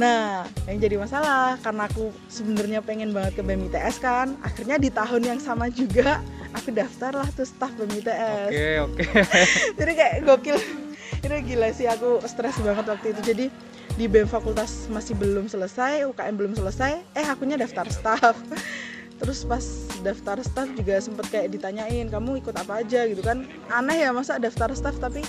Nah, 0.00 0.48
yang 0.64 0.80
jadi 0.80 0.96
masalah 0.96 1.60
karena 1.60 1.84
aku 1.84 2.08
sebenarnya 2.32 2.80
pengen 2.80 3.12
banget 3.12 3.40
ke 3.40 3.42
BEM 3.44 3.68
ITS 3.68 4.00
kan, 4.00 4.40
akhirnya 4.40 4.80
di 4.80 4.88
tahun 4.88 5.22
yang 5.22 5.40
sama 5.40 5.68
juga 5.68 6.24
aku 6.56 6.72
daftar 6.72 7.12
lah 7.12 7.28
tuh 7.32 7.44
staff 7.44 7.72
BEM 7.76 8.00
ITS 8.00 8.48
Oke, 8.48 8.68
oke. 8.80 9.02
jadi 9.78 9.92
kayak 9.92 10.16
gokil 10.24 10.56
itu 11.22 11.36
gila 11.54 11.68
sih 11.70 11.86
aku 11.86 12.18
stres 12.26 12.58
banget 12.58 12.84
waktu 12.88 13.14
itu 13.14 13.20
jadi 13.22 13.46
di 13.94 14.04
BEM 14.08 14.26
fakultas 14.26 14.88
masih 14.88 15.12
belum 15.14 15.46
selesai 15.46 16.08
UKM 16.08 16.34
belum 16.40 16.52
selesai 16.56 17.04
eh 17.12 17.26
akunya 17.28 17.60
daftar 17.60 17.86
staff 17.92 18.34
terus 19.22 19.46
pas 19.46 19.62
daftar 20.02 20.42
staff 20.42 20.66
juga 20.74 20.98
sempet 20.98 21.30
kayak 21.30 21.54
ditanyain 21.54 22.10
kamu 22.10 22.42
ikut 22.42 22.58
apa 22.58 22.82
aja? 22.82 23.06
gitu 23.06 23.22
kan. 23.22 23.46
Aneh 23.70 24.02
ya 24.02 24.10
masa 24.10 24.42
daftar 24.42 24.74
staff 24.74 24.98
tapi 24.98 25.22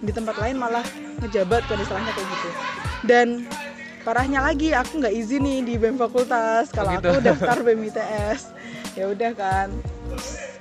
di 0.00 0.14
tempat 0.14 0.38
lain 0.38 0.54
malah 0.54 0.86
ngejabat 1.18 1.66
kan 1.66 1.76
istilahnya 1.82 2.14
kayak 2.14 2.28
gitu. 2.30 2.48
Dan 3.10 3.28
parahnya 4.06 4.38
lagi 4.38 4.70
aku 4.70 5.02
nggak 5.02 5.10
izin 5.10 5.42
nih 5.42 5.58
di 5.66 5.74
BEM 5.82 5.98
fakultas. 5.98 6.70
Kalau 6.70 6.94
gitu. 6.94 7.10
aku 7.10 7.26
daftar 7.26 7.58
BEM 7.66 7.90
ITS 7.90 8.54
ya 8.94 9.10
udah 9.10 9.32
kan. 9.34 9.68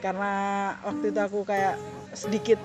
Karena 0.02 0.34
waktu 0.82 1.14
itu 1.14 1.20
aku 1.22 1.40
kayak 1.46 1.78
sedikit 2.18 2.58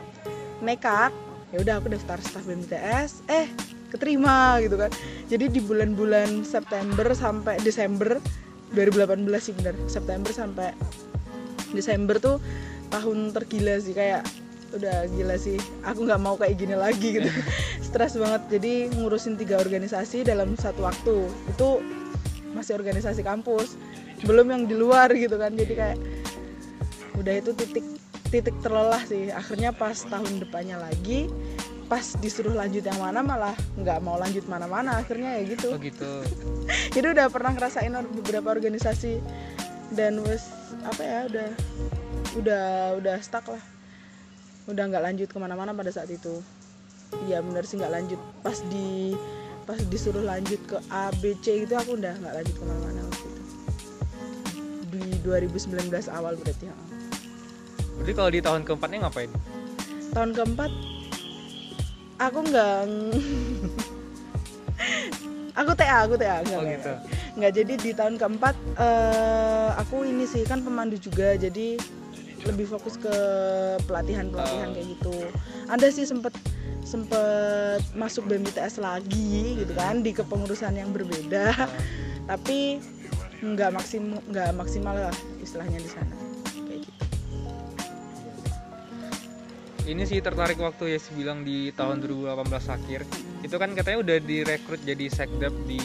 nekat 0.64 1.12
ya 1.52 1.61
udah 1.61 1.75
aku 1.85 1.93
daftar 1.93 2.16
staff 2.25 2.49
BEM 2.49 2.64
ITS 2.64 3.21
eh 3.28 3.47
keterima 3.93 4.57
gitu 4.64 4.81
kan. 4.81 4.88
Jadi 5.28 5.52
di 5.52 5.61
bulan-bulan 5.61 6.49
September 6.49 7.12
sampai 7.12 7.61
Desember 7.61 8.16
2018 8.75 9.25
sih 9.40 9.54
bener. 9.54 9.75
September 9.87 10.31
sampai 10.35 10.75
Desember 11.75 12.19
tuh 12.19 12.37
tahun 12.90 13.35
tergila 13.35 13.78
sih 13.83 13.95
kayak 13.95 14.23
udah 14.75 15.07
gila 15.14 15.37
sih. 15.38 15.57
Aku 15.87 16.04
nggak 16.04 16.21
mau 16.21 16.35
kayak 16.35 16.59
gini 16.59 16.75
lagi 16.75 17.23
gitu. 17.23 17.31
Stres 17.87 18.19
banget. 18.19 18.43
Jadi 18.59 18.90
ngurusin 18.99 19.38
tiga 19.38 19.62
organisasi 19.62 20.26
dalam 20.26 20.59
satu 20.59 20.85
waktu. 20.85 21.31
Itu 21.54 21.81
masih 22.52 22.78
organisasi 22.78 23.23
kampus. 23.23 23.78
Belum 24.26 24.50
yang 24.50 24.66
di 24.66 24.75
luar 24.75 25.14
gitu 25.14 25.38
kan. 25.38 25.54
Jadi 25.54 25.75
kayak 25.75 25.99
udah 27.14 27.35
itu 27.38 27.50
titik 27.54 27.87
titik 28.35 28.57
terlelah 28.61 29.02
sih. 29.07 29.31
Akhirnya 29.31 29.71
pas 29.71 29.95
tahun 30.02 30.43
depannya 30.43 30.83
lagi 30.83 31.31
pas 31.85 32.17
disuruh 32.21 32.57
lanjut 32.57 32.81
yang 32.81 32.97
mana 32.97 33.21
malah 33.21 33.55
nggak 33.76 33.99
mau 34.00 34.17
lanjut 34.17 34.45
mana-mana 34.49 35.00
akhirnya 35.00 35.41
ya 35.41 35.43
gitu 35.57 35.69
Oh 35.75 35.81
gitu. 35.81 36.12
jadi 36.97 37.12
udah 37.12 37.26
pernah 37.29 37.53
ngerasain 37.53 37.93
beberapa 38.21 38.53
organisasi 38.53 39.21
dan 39.93 40.19
wes 40.25 40.49
apa 40.88 41.03
ya 41.05 41.21
udah 41.29 41.49
udah 42.41 42.64
udah 42.99 43.17
stuck 43.21 43.47
lah 43.53 43.62
udah 44.64 44.85
nggak 44.88 45.05
lanjut 45.05 45.29
ke 45.29 45.38
mana-mana 45.38 45.76
pada 45.76 45.93
saat 45.93 46.09
itu 46.09 46.41
iya 47.29 47.45
bener 47.45 47.69
sih 47.69 47.76
nggak 47.76 47.93
lanjut 47.93 48.21
pas 48.41 48.59
di 48.73 49.12
pas 49.69 49.81
disuruh 49.88 50.25
lanjut 50.25 50.61
ke 50.64 50.76
A 50.88 51.12
B 51.21 51.37
C 51.45 51.64
gitu 51.64 51.76
aku 51.76 52.00
udah 52.00 52.17
nggak 52.17 52.35
lanjut 52.43 52.55
ke 52.57 52.64
mana-mana 52.64 53.00
waktu 53.07 53.29
itu 53.29 53.43
di 54.95 55.05
2019 55.26 55.91
awal 56.14 56.38
berarti 56.38 56.71
ya. 56.71 56.76
Berarti 57.99 58.12
kalau 58.14 58.31
di 58.31 58.41
tahun 58.43 58.62
keempatnya 58.62 59.07
ngapain? 59.07 59.31
tahun 60.14 60.31
keempat 60.31 60.71
aku 62.16 62.38
nggak 62.44 62.78
aku 65.54 65.71
TA 65.75 65.97
aku 66.04 66.14
TA 66.16 66.42
nggak 66.42 66.59
Oh 66.59 66.64
gitu. 66.64 66.92
nggak. 67.35 67.52
Jadi 67.52 67.73
di 67.78 67.90
tahun 67.92 68.14
keempat 68.16 68.54
eh, 68.76 69.71
aku 69.76 70.04
ini 70.04 70.25
sih 70.25 70.42
kan 70.42 70.61
pemandu 70.61 70.97
juga 70.97 71.35
jadi 71.35 71.78
lebih 72.44 72.68
fokus 72.68 72.94
ke 72.94 73.14
pelatihan 73.85 74.28
pelatihan 74.28 74.68
Oh. 74.68 74.75
kayak 74.75 74.88
gitu. 74.99 75.14
Ada 75.66 75.87
sih 75.90 76.04
sempet 76.04 76.35
sempet 76.85 77.80
masuk 77.97 78.28
BMTS 78.28 78.76
lagi 78.76 79.56
gitu 79.56 79.73
kan 79.73 80.04
di 80.04 80.12
kepengurusan 80.12 80.76
yang 80.76 80.92
berbeda. 80.92 81.56
Nah, 81.56 81.71
tapi 82.28 82.78
nggak 83.40 83.71
maksim 83.73 84.16
nggak 84.28 84.52
maksimal 84.52 84.94
lah 84.94 85.12
istilahnya 85.38 85.76
di 85.76 85.90
sana 85.90 86.14
ini 89.85 90.03
sih 90.05 90.19
tertarik 90.21 90.57
waktu 90.57 90.97
ya 90.97 90.99
bilang 91.12 91.45
di 91.45 91.69
tahun 91.71 92.00
2018 92.00 92.76
akhir 92.76 93.00
itu 93.45 93.57
kan 93.61 93.71
katanya 93.76 93.99
udah 94.00 94.17
direkrut 94.19 94.81
jadi 94.81 95.07
sekdep 95.12 95.53
di 95.69 95.83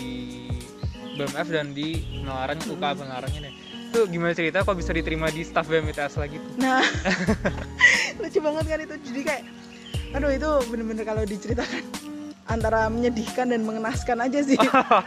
BMF 1.20 1.48
dan 1.52 1.76
di 1.76 2.00
penalaran 2.24 2.58
UK 2.64 2.80
penalarannya 2.80 3.42
nih 3.44 3.54
itu 3.90 4.00
gimana 4.08 4.32
cerita 4.32 4.62
kok 4.62 4.78
bisa 4.78 4.94
diterima 4.94 5.28
di 5.28 5.42
staff 5.42 5.66
BMITS 5.66 6.16
lagi 6.16 6.38
tuh 6.38 6.52
Nah, 6.62 6.86
lucu 8.22 8.38
banget 8.38 8.66
kan 8.70 8.80
itu. 8.86 8.96
Jadi 9.02 9.22
kayak, 9.26 9.44
aduh 10.14 10.30
itu 10.30 10.50
bener-bener 10.70 11.02
kalau 11.02 11.26
diceritakan 11.26 11.82
antara 12.46 12.86
menyedihkan 12.86 13.50
dan 13.50 13.66
mengenaskan 13.66 14.22
aja 14.22 14.40
sih. 14.46 14.62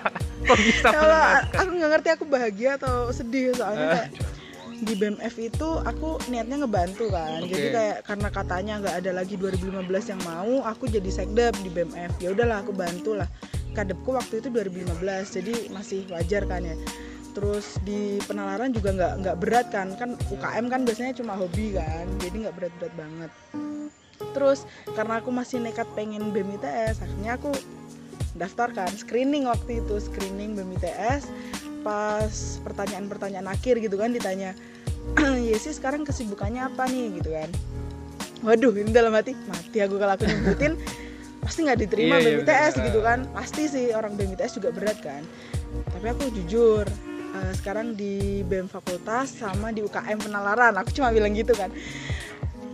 kok 0.51 0.59
bisa 0.59 0.91
Kalau 0.91 1.15
mengenaskan? 1.15 1.59
aku 1.63 1.71
nggak 1.79 1.91
ngerti 1.95 2.09
aku 2.11 2.25
bahagia 2.27 2.71
atau 2.75 3.15
sedih 3.15 3.55
soalnya 3.55 3.87
kayak 3.95 4.11
di 4.83 4.99
BMF 4.99 5.35
itu 5.39 5.69
aku 5.87 6.19
niatnya 6.27 6.67
ngebantu 6.67 7.07
kan. 7.15 7.47
Jadi 7.47 7.67
Oke. 7.71 7.75
kayak 7.75 7.99
karena 8.03 8.29
katanya 8.35 8.75
nggak 8.83 8.97
ada 8.99 9.11
lagi 9.15 9.35
2015 9.39 10.11
yang 10.11 10.21
mau, 10.27 10.53
aku 10.67 10.91
jadi 10.91 11.07
sekdep 11.07 11.55
di 11.62 11.71
BMF. 11.71 12.19
Ya 12.19 12.35
udahlah 12.35 12.67
aku 12.67 12.75
bantu 12.75 13.15
lah. 13.15 13.31
Kadepku 13.73 14.12
waktu 14.12 14.43
itu 14.43 14.51
2015, 14.51 15.39
jadi 15.39 15.55
masih 15.71 16.05
wajar 16.11 16.45
kan 16.51 16.67
ya. 16.67 16.77
terus 17.33 17.81
di 17.81 18.21
penalaran 18.29 18.77
juga 18.77 18.93
nggak 18.93 19.15
nggak 19.25 19.37
berat 19.41 19.67
kan 19.73 19.97
kan 19.97 20.21
UKM 20.29 20.69
kan 20.69 20.85
biasanya 20.85 21.17
cuma 21.17 21.33
hobi 21.33 21.73
kan 21.73 22.05
jadi 22.21 22.45
nggak 22.45 22.57
berat-berat 22.61 22.93
banget 22.93 23.31
terus 24.37 24.69
karena 24.93 25.19
aku 25.19 25.33
masih 25.33 25.59
nekat 25.65 25.89
pengen 25.97 26.29
BEM 26.37 26.61
ITS 26.61 27.01
akhirnya 27.01 27.41
aku 27.41 27.51
daftarkan 28.37 28.93
screening 28.93 29.49
waktu 29.49 29.81
itu 29.81 29.97
screening 29.97 30.53
BEM 30.57 30.77
ITS 30.77 31.29
pas 31.83 32.31
pertanyaan-pertanyaan 32.62 33.51
akhir 33.51 33.83
gitu 33.83 33.99
kan 33.99 34.15
ditanya 34.15 34.55
Yesi 35.51 35.75
sekarang 35.75 36.07
kesibukannya 36.07 36.62
apa 36.62 36.87
nih? 36.87 37.19
Gitu 37.19 37.31
kan. 37.35 37.51
Waduh 38.43 38.75
ini 38.75 38.91
dalam 38.91 39.15
hati 39.15 39.35
mati 39.47 39.79
aku 39.79 39.99
kalau 39.99 40.15
aku 40.15 40.27
nyebutin 40.27 40.79
pasti 41.43 41.67
nggak 41.67 41.79
diterima 41.79 42.23
Iya, 42.23 42.23
iya, 42.23 42.39
ITS 42.43 42.73
bener. 42.79 42.87
gitu 42.91 43.01
kan. 43.03 43.19
Pasti 43.35 43.62
sih 43.67 43.85
orang 43.91 44.15
BEM 44.15 44.39
ITS 44.39 44.62
juga 44.62 44.71
berat 44.71 44.99
kan. 45.03 45.23
Tapi 45.91 46.07
aku 46.07 46.31
jujur 46.33 46.87
eh, 47.35 47.53
sekarang 47.59 47.99
di 47.99 48.47
BEM 48.47 48.71
fakultas 48.71 49.35
sama 49.35 49.75
di 49.75 49.83
UKM 49.83 50.23
penalaran 50.23 50.75
aku 50.79 50.95
cuma 50.95 51.11
bilang 51.11 51.35
gitu 51.35 51.51
kan. 51.55 51.71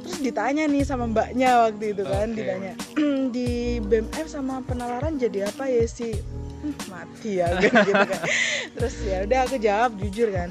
Terus 0.04 0.24
ditanya 0.24 0.64
nih 0.64 0.84
sama 0.84 1.04
mbaknya 1.04 1.68
waktu 1.68 1.92
itu 1.92 2.04
kan 2.04 2.32
Oke. 2.32 2.40
ditanya 2.40 2.72
di 3.36 3.76
BMF 3.84 4.24
sama 4.24 4.64
penalaran 4.64 5.16
jadi 5.16 5.52
apa 5.52 5.68
ya 5.68 5.84
sih 5.84 6.16
Hmm, 6.58 6.74
mati 6.86 7.38
ya 7.38 7.46
kan 7.52 7.62
gitu 7.80 7.92
kan. 7.94 8.22
Terus 8.74 8.94
ya 9.00 9.18
udah 9.22 9.38
aku 9.44 9.56
jawab 9.56 9.90
jujur 9.96 10.28
kan. 10.28 10.50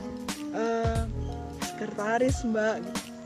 "Eh, 0.49 0.99
sekretaris 1.65 2.37
mbak. 2.43 2.79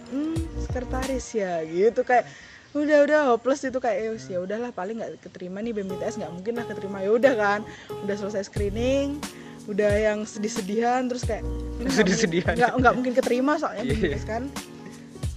Hmm 0.09 0.33
sekretaris 0.61 1.27
ya 1.31 1.61
gitu. 1.63 2.01
Kayak 2.01 2.25
udah 2.71 2.97
udah 3.01 3.19
hopeless 3.27 3.61
itu. 3.61 3.77
Kayak 3.77 3.97
"Eh, 4.01 4.33
ya 4.33 4.39
udahlah 4.39 4.69
paling 4.69 4.97
nggak 4.97 5.21
keterima 5.21 5.59
nih 5.59 5.73
BMITS 5.73 6.17
nggak 6.17 6.31
mungkin 6.31 6.53
lah 6.53 6.65
keterima. 6.65 6.97
Ya 6.99 7.11
udah 7.11 7.33
kan 7.33 7.59
udah 8.01 8.15
selesai 8.15 8.45
screening 8.45 9.21
udah 9.63 9.93
yang 9.93 10.25
sedih-sedihan 10.25 11.05
terus 11.05 11.21
kayak 11.21 11.41
"Ini 11.41 11.53
nggak 11.53 11.77
mungkin- 11.77 11.93
Sedih-sedihan. 11.93 12.53
nggak 12.55 12.71
nggak 12.75 12.93
mungkin 12.93 13.13
keterima 13.13 13.53
soalnya 13.55 13.83
Iya. 13.83 13.93
BMITS 13.95 14.25
kan. 14.25 14.43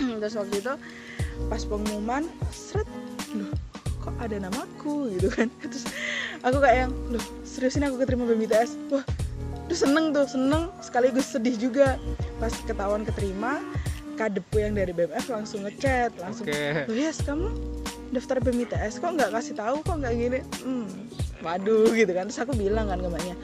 Terus 0.20 0.34
waktu 0.34 0.54
itu 0.58 0.72
pas 1.44 1.62
pengumuman 1.62 2.24
seret 2.50 2.88
loh 3.32 3.52
ada 4.20 4.36
namaku 4.38 5.14
gitu 5.18 5.28
kan. 5.32 5.48
Terus 5.70 5.84
aku 6.42 6.58
kayak 6.62 6.88
yang 6.88 6.92
loh 7.10 7.24
serius 7.42 7.78
ini 7.78 7.88
aku 7.88 8.02
keterima 8.02 8.24
BMITS 8.28 8.76
wah 8.90 9.04
tuh 9.70 9.78
seneng 9.78 10.12
tuh 10.12 10.26
seneng. 10.28 10.70
Sekaligus 10.82 11.30
sedih 11.30 11.56
juga. 11.56 11.96
Pas 12.38 12.52
ketahuan 12.66 13.02
keterima 13.06 13.62
kadepu 14.14 14.62
yang 14.62 14.78
dari 14.78 14.94
BMF 14.94 15.26
langsung 15.26 15.66
ngechat 15.66 16.14
langsung 16.22 16.46
Oke. 16.46 16.86
loh 16.86 16.94
yes 16.94 17.18
kamu 17.26 17.50
daftar 18.14 18.38
BMITS 18.38 19.02
kok 19.02 19.10
nggak 19.10 19.30
kasih 19.34 19.54
tahu? 19.58 19.82
Kok 19.82 19.96
nggak 20.04 20.14
gini? 20.14 20.40
Hmm 20.62 20.86
waduh 21.44 21.92
gitu 21.92 22.12
kan. 22.16 22.24
Terus 22.32 22.40
aku 22.40 22.52
bilang 22.56 22.88
kan 22.88 22.98
ke 22.98 23.08
mbaknya 23.08 23.36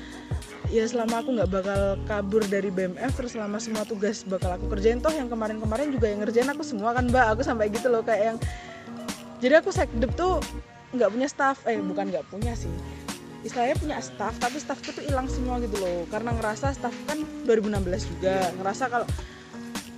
ya 0.71 0.87
selama 0.87 1.19
aku 1.19 1.35
nggak 1.35 1.51
bakal 1.51 1.81
kabur 2.07 2.47
dari 2.47 2.71
BMF 2.71 3.19
terus 3.19 3.35
selama 3.35 3.59
semua 3.59 3.83
tugas 3.83 4.23
bakal 4.23 4.55
aku 4.55 4.71
kerjain 4.71 5.03
toh 5.03 5.11
yang 5.11 5.27
kemarin-kemarin 5.27 5.91
juga 5.91 6.07
yang 6.07 6.23
ngerjain 6.23 6.47
aku 6.47 6.63
semua 6.63 6.97
kan 6.97 7.11
mbak. 7.11 7.37
Aku 7.37 7.43
sampai 7.45 7.69
gitu 7.69 7.91
loh 7.93 8.01
kayak 8.01 8.35
yang 8.35 8.39
jadi 9.41 9.65
aku 9.65 9.73
sekdep 9.73 10.13
tuh 10.15 10.45
nggak 10.93 11.11
punya 11.11 11.29
staff. 11.29 11.65
Eh 11.65 11.81
bukan 11.81 12.13
nggak 12.13 12.29
punya 12.29 12.53
sih. 12.53 12.71
Istilahnya 13.41 13.77
punya 13.81 13.97
staff 14.05 14.37
tapi 14.37 14.61
staffku 14.61 14.93
tuh 14.93 15.01
hilang 15.01 15.27
semua 15.27 15.57
gitu 15.65 15.81
loh. 15.81 16.05
Karena 16.13 16.37
ngerasa 16.37 16.77
staff 16.77 16.93
kan 17.09 17.25
2016 17.49 18.11
juga. 18.17 18.53
Ngerasa 18.61 18.85
kalau 18.93 19.07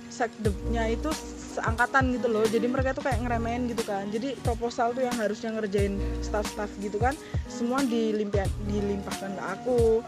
sekdepnya 0.07 0.87
itu 0.87 1.11
seangkatan 1.59 2.15
gitu 2.15 2.27
loh. 2.31 2.47
Jadi 2.47 2.65
mereka 2.71 2.95
tuh 2.95 3.03
kayak 3.03 3.19
ngeremehin 3.19 3.67
gitu 3.67 3.83
kan. 3.83 4.07
Jadi 4.07 4.39
proposal 4.41 4.95
tuh 4.95 5.03
yang 5.03 5.15
harusnya 5.19 5.51
ngerjain 5.53 5.99
staff-staff 6.23 6.71
gitu 6.79 6.97
kan 6.97 7.13
semua 7.51 7.83
dilimpah 7.83 8.47
dilimpahkan 8.71 9.31
ke 9.35 9.43
aku. 9.59 9.99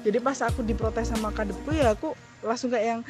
Jadi 0.00 0.18
pas 0.24 0.40
aku 0.40 0.64
diprotes 0.64 1.12
sama 1.12 1.28
kadepu 1.36 1.76
ya 1.76 1.92
aku 1.92 2.16
langsung 2.40 2.72
kayak 2.72 2.86
yang 2.96 3.00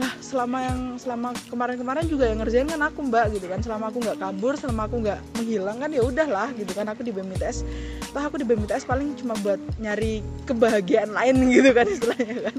lah 0.00 0.12
selama 0.24 0.58
yang 0.64 0.80
selama 0.96 1.28
kemarin-kemarin 1.52 2.08
juga 2.08 2.24
yang 2.24 2.40
ngerjain 2.40 2.64
kan 2.64 2.80
aku 2.80 3.04
mbak 3.04 3.36
gitu 3.36 3.46
kan. 3.52 3.60
Selama 3.60 3.92
aku 3.92 4.00
nggak 4.00 4.16
kabur 4.16 4.56
selama 4.56 4.88
aku 4.88 4.96
nggak 5.04 5.20
menghilang 5.36 5.76
kan 5.76 5.90
ya 5.92 6.02
udahlah 6.02 6.48
gitu 6.56 6.72
kan. 6.72 6.88
Aku 6.88 7.04
di 7.04 7.12
BMITS 7.12 7.68
toh 8.10 8.22
aku 8.24 8.40
di 8.40 8.46
BMITS 8.48 8.88
paling 8.88 9.12
cuma 9.20 9.36
buat 9.44 9.60
nyari 9.76 10.24
kebahagiaan 10.48 11.12
lain 11.12 11.36
gitu 11.60 11.70
kan 11.76 11.84
istilahnya 11.84 12.48
kan. 12.48 12.56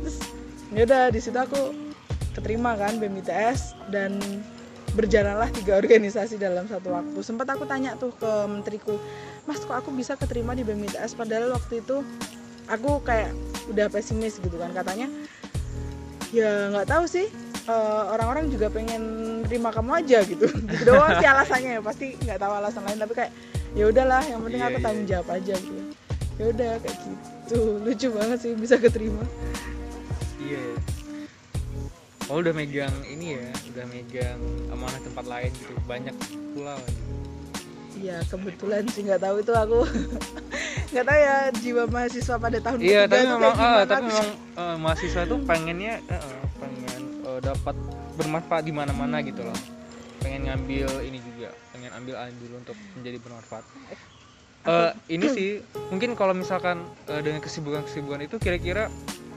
Terus 0.00 0.16
ya 0.70 0.80
udah 0.86 1.02
di 1.10 1.20
situ 1.20 1.38
aku 1.38 1.74
keterima 2.38 2.78
kan 2.78 3.02
BMITS 3.02 3.90
dan 3.90 4.22
berjalanlah 4.94 5.50
tiga 5.50 5.76
organisasi 5.82 6.38
dalam 6.38 6.70
satu 6.70 6.94
waktu. 6.94 7.18
Sempat 7.26 7.50
aku 7.50 7.66
tanya 7.66 7.98
tuh 7.98 8.14
ke 8.14 8.32
menteriku 8.46 8.94
mas 9.50 9.58
kok 9.58 9.74
aku 9.74 9.90
bisa 9.90 10.14
keterima 10.14 10.54
di 10.54 10.62
BMITS 10.62 11.18
padahal 11.18 11.50
waktu 11.50 11.82
itu 11.82 12.06
aku 12.70 13.02
kayak 13.02 13.34
udah 13.66 13.90
pesimis 13.90 14.38
gitu 14.38 14.54
kan. 14.54 14.70
Katanya 14.70 15.10
ya 16.36 16.68
nggak 16.68 16.86
tahu 16.86 17.04
sih 17.08 17.26
eh, 17.66 18.02
orang-orang 18.12 18.52
juga 18.52 18.68
pengen 18.68 19.02
terima 19.48 19.72
kamu 19.72 20.04
aja 20.04 20.18
gitu 20.22 20.44
gitu 20.70 20.82
doang 20.84 21.16
sih 21.16 21.24
alasannya 21.24 21.70
ya 21.78 21.82
pasti 21.82 22.06
nggak 22.20 22.36
tahu 22.36 22.52
alasan 22.52 22.82
lain 22.84 22.98
tapi 23.00 23.12
kayak 23.16 23.32
ya 23.72 23.84
udahlah 23.88 24.22
yang 24.24 24.40
penting 24.44 24.60
Iya, 24.60 24.68
aku 24.68 24.78
iya. 24.78 24.84
tanggung 24.84 25.08
jawab 25.08 25.28
aja 25.32 25.54
gitu 25.56 25.82
ya 26.36 26.44
udah 26.52 26.72
kayak 26.84 26.96
gitu 27.00 27.58
lucu 27.88 28.08
banget 28.12 28.38
sih 28.44 28.52
bisa 28.52 28.76
keterima 28.76 29.24
Iya. 30.36 30.62
Oh 32.26 32.38
udah 32.38 32.54
megang 32.54 32.94
ini 33.06 33.34
ya, 33.34 33.46
udah 33.70 33.84
megang 33.86 34.38
amanah 34.70 34.98
tempat 34.98 35.26
lain 35.26 35.50
gitu, 35.54 35.74
banyak 35.86 36.14
pula. 36.54 36.74
lagi. 36.74 37.05
Iya 37.96 38.20
kebetulan 38.28 38.84
sih 38.92 39.02
nggak 39.02 39.22
tahu 39.24 39.36
itu 39.40 39.52
aku 39.56 39.80
nggak 40.92 41.04
tahu 41.08 41.18
ya 41.18 41.36
jiwa 41.50 41.82
mahasiswa 41.88 42.34
pada 42.36 42.58
tahun 42.60 42.78
Iya, 42.78 43.02
ketiga 43.04 43.10
tapi 43.10 43.24
memang, 43.24 43.40
kayak 43.40 43.56
ah, 43.56 43.56
gimana 43.56 43.84
tapi 43.88 44.04
memang 44.06 44.28
eh, 44.54 44.76
mahasiswa 44.76 45.22
tuh 45.24 45.38
pengennya, 45.42 45.94
eh, 46.04 46.14
eh, 46.14 46.44
pengen 46.60 47.02
eh, 47.24 47.40
dapat 47.40 47.76
bermanfaat 48.16 48.62
di 48.64 48.72
mana-mana 48.72 49.16
gitu 49.20 49.40
loh. 49.42 49.58
Pengen 50.20 50.48
ngambil 50.48 50.88
ini 51.04 51.18
juga, 51.20 51.48
pengen 51.72 51.90
ambil 51.92 52.14
andil 52.16 52.52
untuk 52.56 52.76
menjadi 52.96 53.18
bermanfaat. 53.20 53.64
Eh, 54.66 54.90
ini 55.14 55.26
sih, 55.30 55.48
mungkin 55.88 56.18
kalau 56.18 56.34
misalkan 56.34 56.82
eh, 57.06 57.20
dengan 57.22 57.40
kesibukan-kesibukan 57.40 58.20
itu 58.24 58.36
kira-kira 58.36 58.92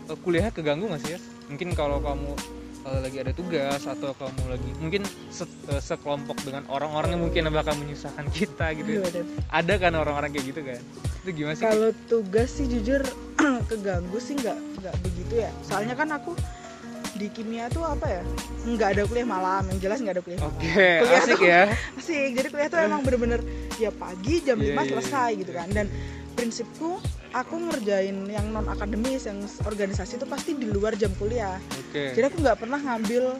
eh, 0.10 0.18
kuliahnya 0.20 0.52
keganggu 0.52 0.90
nggak 0.90 1.02
sih 1.02 1.12
ya? 1.16 1.20
Mungkin 1.48 1.74
kalau 1.74 2.02
kamu 2.02 2.34
eh, 2.82 3.00
lagi 3.00 3.18
ada 3.18 3.32
tugas 3.32 3.82
atau 3.82 4.12
kamu 4.14 4.44
lagi 4.50 4.70
mungkin 4.78 5.02
se- 5.28 5.48
eh, 5.68 5.80
sekelompok 5.80 6.40
dengan 6.42 6.64
orang-orang 6.68 7.14
yang 7.14 7.24
mungkin 7.24 7.42
bakal 7.50 7.76
menyusahkan 7.76 8.26
kita 8.38 8.72
gitu. 8.74 9.02
Bener. 9.02 9.26
Ada 9.48 9.74
kan 9.78 9.94
orang-orang 9.94 10.30
kayak 10.30 10.46
gitu 10.48 10.62
kan? 10.62 10.82
Itu 11.20 11.30
gimana 11.34 11.54
sih? 11.54 11.64
kalau 11.64 11.90
tugas 12.06 12.50
sih 12.52 12.66
jujur 12.66 13.02
keganggu 13.70 14.18
sih 14.18 14.36
nggak 14.36 14.58
nggak 14.78 14.96
begitu 15.00 15.34
ya 15.38 15.52
soalnya 15.62 15.94
kan 15.94 16.10
aku 16.10 16.32
di 17.12 17.28
kimia 17.28 17.68
tuh 17.68 17.84
apa 17.84 18.08
ya 18.10 18.22
nggak 18.66 18.90
ada 18.90 19.04
kuliah 19.04 19.24
malam 19.26 19.64
yang 19.68 19.80
jelas 19.82 20.00
nggak 20.00 20.16
ada 20.16 20.24
kuliah 20.24 20.40
malam 20.40 20.56
Oke, 20.56 20.88
Kuliah 21.02 21.20
asik 21.20 21.36
tuh- 21.36 21.44
ya. 21.46 21.62
asik 22.00 22.30
jadi 22.34 22.48
kuliah 22.48 22.70
tuh 22.70 22.80
emang 22.80 23.02
bener-bener 23.02 23.40
ya 23.76 23.92
pagi 23.92 24.40
jam 24.40 24.56
5 24.56 24.64
Iya, 24.66 24.84
selesai 24.86 25.30
iya. 25.30 25.38
gitu 25.38 25.52
kan 25.52 25.68
dan 25.70 25.86
prinsipku 26.34 27.00
aku 27.32 27.56
ngerjain 27.60 28.26
yang 28.26 28.50
non 28.50 28.66
akademis 28.66 29.26
yang 29.26 29.38
organisasi 29.62 30.18
itu 30.18 30.26
pasti 30.26 30.54
di 30.54 30.66
luar 30.66 30.94
jam 30.94 31.14
kuliah 31.14 31.62
Oke. 31.80 32.14
jadi 32.14 32.28
aku 32.28 32.38
nggak 32.40 32.58
pernah 32.58 32.80
ngambil 32.80 33.38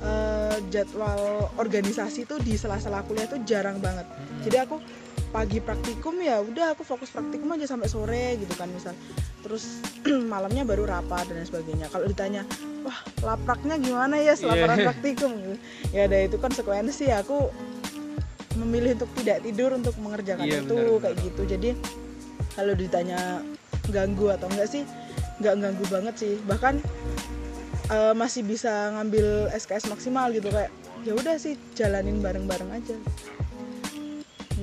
eh, 0.00 0.56
jadwal 0.68 1.20
organisasi 1.56 2.24
tuh 2.24 2.38
di 2.38 2.54
sela-sela 2.54 3.02
kuliah 3.02 3.26
tuh 3.26 3.42
jarang 3.42 3.78
banget 3.78 4.06
Mm-mm. 4.06 4.42
jadi 4.42 4.64
aku 4.64 4.78
pagi 5.28 5.58
praktikum 5.58 6.20
ya 6.20 6.38
udah 6.38 6.76
aku 6.76 6.84
fokus 6.84 7.08
praktikum 7.08 7.48
aja 7.50 7.64
sampai 7.66 7.88
sore 7.88 8.36
gitu 8.36 8.52
kan 8.52 8.68
misal 8.68 8.92
terus 9.40 9.80
malamnya 10.32 10.62
baru 10.62 10.84
rapat 10.84 11.24
dan 11.26 11.40
lain 11.40 11.48
sebagainya 11.48 11.86
kalau 11.88 12.04
ditanya 12.04 12.44
wah 12.82 12.98
lapraknya 13.24 13.74
gimana 13.76 14.18
ya 14.18 14.36
selaporan 14.36 14.76
Iya. 14.76 14.86
praktikum 14.92 15.30
gitu. 15.32 15.56
ya 15.90 16.04
ada 16.04 16.18
itu 16.20 16.36
konsekuensi 16.36 17.08
aku 17.10 17.48
memilih 18.54 19.00
untuk 19.00 19.10
tidak 19.16 19.40
tidur 19.40 19.72
untuk 19.72 19.96
mengerjakan 19.96 20.44
Iya, 20.44 20.60
itu 20.60 20.76
benar, 20.76 21.00
kayak 21.00 21.16
benar. 21.16 21.26
gitu 21.26 21.42
jadi 21.48 21.70
kalau 22.52 22.74
ditanya 22.76 23.40
ganggu 23.88 24.30
atau 24.32 24.46
enggak 24.52 24.68
sih 24.68 24.82
nggak 25.40 25.54
ganggu 25.58 25.84
banget 25.90 26.14
sih. 26.14 26.34
Bahkan 26.44 26.74
eh, 27.90 28.14
masih 28.14 28.42
bisa 28.46 28.92
ngambil 28.94 29.50
SKS 29.56 29.90
maksimal 29.90 30.30
gitu 30.30 30.52
kayak 30.52 30.70
ya 31.02 31.12
udah 31.18 31.34
sih 31.40 31.58
jalanin 31.74 32.22
bareng-bareng 32.22 32.70
aja. 32.70 32.96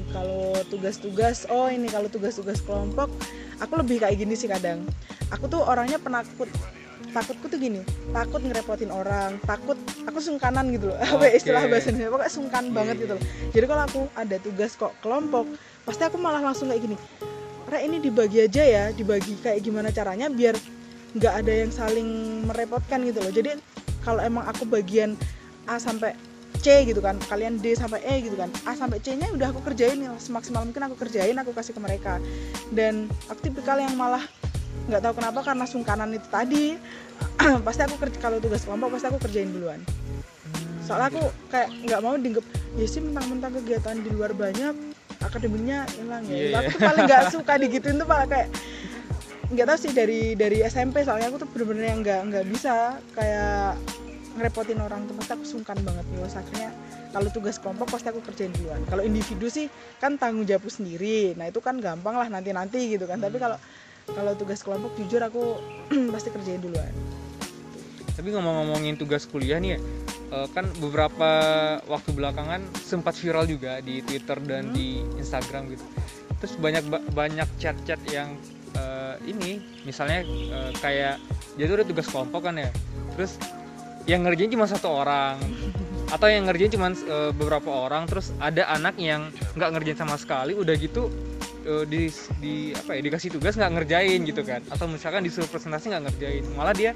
Kalau 0.10 0.58
tugas-tugas 0.72 1.46
oh 1.52 1.70
ini 1.70 1.86
kalau 1.92 2.10
tugas-tugas 2.10 2.64
kelompok 2.64 3.12
aku 3.60 3.74
lebih 3.78 4.02
kayak 4.02 4.18
gini 4.18 4.34
sih 4.38 4.48
kadang. 4.48 4.86
Aku 5.34 5.50
tuh 5.52 5.62
orangnya 5.62 6.00
penakut. 6.00 6.50
Takutku 7.10 7.50
tuh 7.50 7.58
gini 7.58 7.82
takut 8.14 8.38
ngerepotin 8.38 8.94
orang 8.94 9.42
takut 9.42 9.74
aku 10.06 10.22
sungkanan 10.22 10.70
gitu 10.70 10.94
loh. 10.94 10.98
Apa 11.18 11.26
ya 11.26 11.34
Oke. 11.34 11.38
istilah 11.42 11.66
bahasa 11.66 11.90
Indonesia 11.90 12.14
pokoknya 12.14 12.34
sungkan 12.38 12.64
Iya, 12.70 12.74
banget 12.78 12.96
iya, 12.96 13.02
gitu 13.02 13.14
loh. 13.18 13.24
Jadi 13.50 13.66
kalau 13.66 13.84
aku 13.90 14.02
ada 14.14 14.38
tugas 14.38 14.72
kok 14.78 14.94
kelompok 15.02 15.46
pasti 15.90 16.06
aku 16.06 16.22
malah 16.22 16.38
langsung 16.38 16.70
kayak 16.70 16.86
gini 16.86 16.98
Re 17.70 17.86
ini 17.86 18.02
dibagi 18.02 18.42
aja 18.42 18.66
ya 18.66 18.84
dibagi 18.90 19.38
kayak 19.46 19.62
gimana 19.62 19.94
caranya 19.94 20.26
biar 20.26 20.58
nggak 21.14 21.34
ada 21.46 21.54
yang 21.54 21.70
saling 21.70 22.42
merepotkan 22.50 23.06
gitu 23.06 23.22
loh. 23.22 23.30
Jadi 23.30 23.62
kalau 24.02 24.26
emang 24.26 24.50
aku 24.50 24.66
bagian 24.66 25.14
A 25.70 25.78
sampai 25.78 26.18
C 26.66 26.90
gitu 26.90 26.98
kan 26.98 27.22
kalian 27.30 27.62
D 27.62 27.78
sampai 27.78 28.02
E 28.02 28.26
gitu 28.26 28.34
kan 28.34 28.50
A 28.66 28.74
sampai 28.74 28.98
C 29.06 29.14
nya 29.14 29.30
udah 29.30 29.54
aku 29.54 29.62
kerjain 29.62 30.02
semaksimal 30.18 30.66
mungkin 30.66 30.82
aku 30.90 30.98
kerjain 30.98 31.38
aku 31.38 31.54
kasih 31.54 31.78
ke 31.78 31.82
mereka. 31.82 32.18
Dan 32.74 33.06
aku 33.30 33.54
tipikal 33.54 33.78
yang 33.78 33.94
malah 33.94 34.26
nggak 34.90 35.06
tahu 35.06 35.14
kenapa 35.22 35.40
karena 35.46 35.66
sungkanan 35.70 36.10
itu 36.18 36.26
tadi 36.26 36.74
pasti 37.66 37.82
aku 37.86 38.02
kerja 38.02 38.18
kalau 38.18 38.42
tugas 38.42 38.66
kelompok 38.66 38.98
pasti 38.98 39.14
aku 39.14 39.22
kerjain 39.30 39.54
duluan. 39.54 39.86
Soalnya 40.90 41.14
aku 41.14 41.22
kayak 41.54 41.70
nggak 41.86 42.02
mau 42.02 42.18
dianggap 42.18 42.46
ya 42.82 42.86
sih 42.90 43.02
mentang-mentang 43.06 43.62
kegiatan 43.62 43.96
di 44.02 44.10
luar 44.10 44.34
banyak 44.34 44.74
akademiknya 45.24 45.84
hilang 46.00 46.24
ya. 46.28 46.36
Iya, 46.36 46.48
aku 46.56 46.70
iya. 46.70 46.76
tuh 46.76 46.80
paling 46.80 47.04
nggak 47.06 47.24
suka 47.36 47.54
digituin 47.60 47.98
tuh 48.00 48.08
malah 48.08 48.28
kayak 48.28 48.48
nggak 49.50 49.66
tahu 49.66 49.78
sih 49.82 49.92
dari 49.92 50.22
dari 50.38 50.62
SMP 50.62 51.02
soalnya 51.02 51.34
aku 51.34 51.42
tuh 51.42 51.50
bener-bener 51.50 51.86
yang 51.90 52.00
nggak 52.06 52.22
nggak 52.30 52.46
bisa 52.48 53.02
kayak 53.18 53.76
ngerepotin 54.40 54.80
orang 54.80 55.04
tuh. 55.10 55.14
Pasti 55.20 55.32
aku 55.36 55.46
sungkan 55.46 55.78
banget 55.84 56.06
nih. 56.14 56.24
Akhirnya 56.24 56.70
kalau 57.10 57.30
tugas 57.34 57.58
kelompok 57.58 57.88
pasti 57.92 58.08
aku 58.14 58.22
kerjain 58.24 58.54
duluan. 58.56 58.82
Kalau 58.88 59.04
individu 59.04 59.50
sih 59.52 59.68
kan 60.00 60.16
tanggung 60.16 60.46
jawabku 60.48 60.72
sendiri. 60.72 61.36
Nah 61.36 61.50
itu 61.52 61.60
kan 61.60 61.82
gampang 61.82 62.16
lah 62.16 62.28
nanti 62.32 62.56
nanti 62.56 62.96
gitu 62.96 63.10
kan. 63.10 63.20
Tapi 63.20 63.42
kalau 63.42 63.58
kalau 64.10 64.34
tugas 64.38 64.62
kelompok 64.64 64.96
jujur 64.98 65.22
aku 65.22 65.60
pasti 66.14 66.30
kerjain 66.32 66.62
duluan. 66.62 66.94
Tapi 68.20 68.36
ngomong-ngomongin 68.36 69.00
tugas 69.00 69.24
kuliah 69.24 69.64
nih 69.64 69.76
ya, 69.76 69.80
eh, 70.32 70.48
kan 70.54 70.66
beberapa 70.80 71.30
waktu 71.86 72.10
belakangan 72.14 72.62
sempat 72.80 73.18
viral 73.18 73.46
juga 73.50 73.82
di 73.82 74.02
Twitter 74.06 74.38
dan 74.44 74.72
di 74.74 75.02
Instagram 75.18 75.74
gitu. 75.74 75.86
Terus 76.40 76.54
banyak 76.56 76.84
ba- 76.88 77.06
banyak 77.12 77.50
chat-chat 77.60 78.00
yang 78.10 78.34
eh, 78.74 79.16
ini, 79.28 79.62
misalnya 79.84 80.24
eh, 80.26 80.72
kayak 80.80 81.20
dia 81.60 81.66
tuh 81.68 81.76
udah 81.82 81.88
tugas 81.88 82.08
kelompok 82.08 82.48
kan 82.50 82.56
ya. 82.58 82.72
Terus 83.18 83.36
yang 84.08 84.26
ngerjain 84.26 84.50
cuma 84.50 84.66
satu 84.66 84.90
orang 84.90 85.38
atau 86.16 86.26
yang 86.26 86.50
ngerjain 86.50 86.74
cuma 86.74 86.90
eh, 86.94 87.32
beberapa 87.36 87.70
orang 87.70 88.10
terus 88.10 88.34
ada 88.42 88.66
anak 88.74 88.98
yang 88.98 89.30
nggak 89.54 89.70
ngerjain 89.78 90.00
sama 90.00 90.18
sekali 90.18 90.58
udah 90.58 90.74
gitu 90.80 91.14
eh, 91.70 91.84
di 91.86 92.02
di 92.36 92.54
apa 92.74 92.98
ya 92.98 93.02
dikasih 93.04 93.30
tugas 93.32 93.54
nggak 93.54 93.72
ngerjain 93.72 94.20
gitu 94.24 94.42
kan. 94.42 94.66
Atau 94.68 94.86
misalkan 94.86 95.22
disuruh 95.22 95.46
presentasi 95.46 95.86
nggak 95.88 96.04
ngerjain. 96.10 96.44
Malah 96.54 96.74
dia 96.74 96.92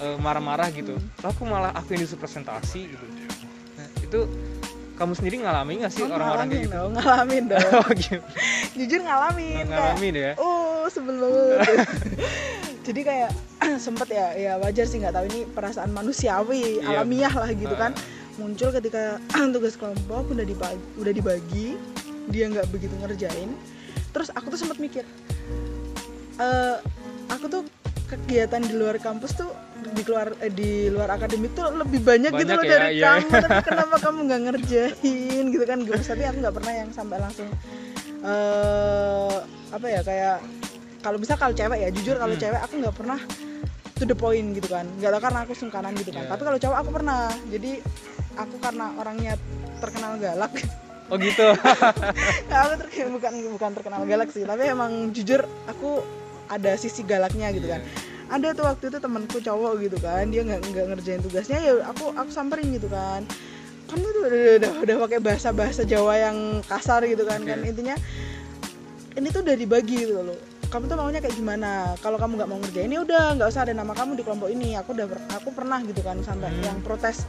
eh, 0.00 0.16
marah-marah 0.16 0.72
gitu. 0.72 0.96
Lah 1.20 1.28
aku 1.28 1.44
malah 1.44 1.70
aku 1.70 1.92
yang 1.92 2.02
disuruh 2.02 2.20
presentasi 2.20 2.80
gitu. 2.88 3.06
Nah, 3.74 3.88
itu 4.00 4.20
kamu 4.94 5.12
sendiri 5.12 5.36
ngalamin 5.42 5.76
nggak 5.82 5.92
sih 5.92 6.02
Oh, 6.02 6.08
orang-orang 6.08 6.46
kayak 6.46 6.64
ngalamin 6.64 6.64
gitu? 6.64 6.76
dong, 6.78 6.90
ngalamin 6.96 7.42
dong. 7.50 7.70
Oh 7.82 7.90
gitu. 7.92 8.18
Jujur 8.74 9.00
ngalamin 9.02 9.54
kayak 9.54 9.68
ngalamin 9.68 10.14
ya? 10.14 10.32
Oh 10.38 10.86
sebel 10.86 11.14
banget 11.18 11.88
jadi 12.86 13.00
kayak 13.00 13.30
sempet 13.84 14.08
ya 14.12 14.26
ya 14.34 14.52
wajar 14.58 14.84
sih 14.84 15.00
nggak 15.00 15.12
tahu. 15.12 15.24
Ini 15.26 15.40
perasaan 15.50 15.90
manusiawi 15.90 16.78
Iya, 16.78 17.02
alamiah 17.02 17.32
lah 17.32 17.50
gitu 17.50 17.74
Ah. 17.74 17.88
kan 17.88 17.92
muncul 18.34 18.70
ketika 18.70 19.18
tugas 19.54 19.74
kelompok 19.74 20.30
udah 20.30 20.42
dibagi, 20.42 20.78
udah 20.96 21.12
dibagi 21.12 21.68
dia 22.28 22.46
nggak 22.46 22.66
begitu 22.70 22.94
ngerjain 22.98 23.50
terus 24.14 24.30
aku 24.30 24.46
tuh 24.48 24.58
sempat 24.58 24.78
mikir 24.78 25.02
eh 26.38 26.76
aku 27.26 27.46
tuh 27.46 27.62
kegiatan 28.04 28.60
di 28.60 28.74
luar 28.74 28.96
kampus 28.96 29.34
tuh 29.34 29.50
di 29.84 30.02
luar 30.04 30.32
eh, 30.38 30.48
di 30.48 30.86
luar 30.86 31.12
akademik 31.12 31.52
tuh 31.52 31.66
lebih 31.74 32.00
banyak, 32.00 32.30
gitu 32.32 32.46
Banyak 32.46 32.56
loh 32.56 32.64
ya, 32.64 32.72
dari 32.78 32.88
iya. 32.94 33.06
kamu 33.18 33.28
tapi 33.34 33.58
kenapa 33.68 33.96
kamu 33.98 34.18
nggak 34.24 34.40
ngerjain 34.46 35.44
gitu 35.50 35.64
kan 35.64 35.78
gue 35.82 35.98
tapi 35.98 36.22
aku 36.22 36.36
nggak 36.38 36.56
pernah 36.56 36.72
yang 36.74 36.90
sampai 36.90 37.18
langsung 37.18 37.48
eh 38.22 39.34
apa 39.68 39.86
ya 39.86 40.00
kayak 40.00 40.36
kalau 41.02 41.18
bisa 41.20 41.34
kalau 41.34 41.52
cewek 41.52 41.78
ya 41.80 41.88
jujur 41.90 42.16
kalau 42.16 42.32
Hmm. 42.32 42.42
cewek 42.42 42.60
aku 42.60 42.74
nggak 42.80 42.96
pernah 42.96 43.18
to 43.94 44.04
the 44.04 44.16
point 44.16 44.54
gitu 44.54 44.68
kan 44.68 44.86
nggak 44.98 45.10
tahu 45.10 45.22
karena 45.22 45.38
aku 45.42 45.52
sungkanan 45.52 45.92
gitu 45.94 46.10
kan 46.10 46.24
Iya. 46.24 46.30
tapi 46.32 46.42
kalau 46.42 46.58
cowok 46.58 46.76
aku 46.80 46.90
pernah 46.92 47.20
jadi 47.46 47.72
aku 48.34 48.56
karena 48.58 48.86
orangnya 48.96 49.32
terkenal 49.78 50.12
galak 50.16 50.52
oh 51.12 51.16
gitu. 51.20 51.46
Aku 52.64 52.74
terkenal 52.80 53.10
bukan 53.16 53.32
bukan 53.52 53.70
terkenal 53.76 54.00
galak 54.04 54.30
sih 54.32 54.44
tapi 54.44 54.68
emang 54.68 55.12
jujur 55.12 55.44
aku 55.66 56.00
ada 56.48 56.76
sisi 56.76 57.04
galaknya 57.04 57.52
gitu 57.52 57.68
kan. 57.68 57.80
Ada 58.32 58.56
tuh 58.56 58.64
waktu 58.64 58.88
itu 58.88 58.98
temanku 58.98 59.38
cowok 59.40 59.72
gitu 59.84 59.98
kan 60.00 60.24
dia 60.32 60.40
nggak 60.44 60.60
nggak 60.64 60.84
ngerjain 60.96 61.20
tugasnya 61.20 61.60
ya 61.60 61.72
aku 61.84 62.12
aku 62.16 62.30
samperin 62.32 62.72
gitu 62.72 62.88
kan. 62.88 63.24
Kamu 63.84 64.00
tuh 64.00 64.22
udah 64.24 64.30
udah, 64.32 64.54
udah, 64.56 64.70
udah 64.80 64.96
pakai 65.06 65.18
bahasa 65.20 65.48
bahasa 65.52 65.84
Jawa 65.84 66.16
yang 66.16 66.64
kasar 66.64 67.04
gitu 67.04 67.28
kan 67.28 67.44
Oke. 67.44 67.52
kan 67.52 67.58
intinya 67.62 67.96
ini 69.14 69.28
tuh 69.30 69.44
udah 69.44 69.54
dibagi 69.54 70.08
gitu 70.08 70.24
loh. 70.24 70.38
Kamu 70.72 70.90
tuh 70.90 70.96
maunya 70.98 71.22
kayak 71.22 71.36
gimana? 71.38 71.94
Kalau 72.02 72.18
kamu 72.18 72.34
nggak 72.40 72.50
mau 72.50 72.58
ngerjain 72.58 72.90
ya 72.90 73.00
udah 73.04 73.38
nggak 73.38 73.48
usah 73.52 73.62
ada 73.68 73.76
nama 73.76 73.92
kamu 73.94 74.18
di 74.18 74.22
kelompok 74.26 74.48
ini. 74.50 74.74
Aku 74.80 74.90
udah 74.96 75.06
aku 75.36 75.54
pernah 75.54 75.78
gitu 75.84 76.00
kan 76.02 76.18
sampai 76.24 76.50
Hmm. 76.50 76.64
yang 76.66 76.78
protes 76.82 77.28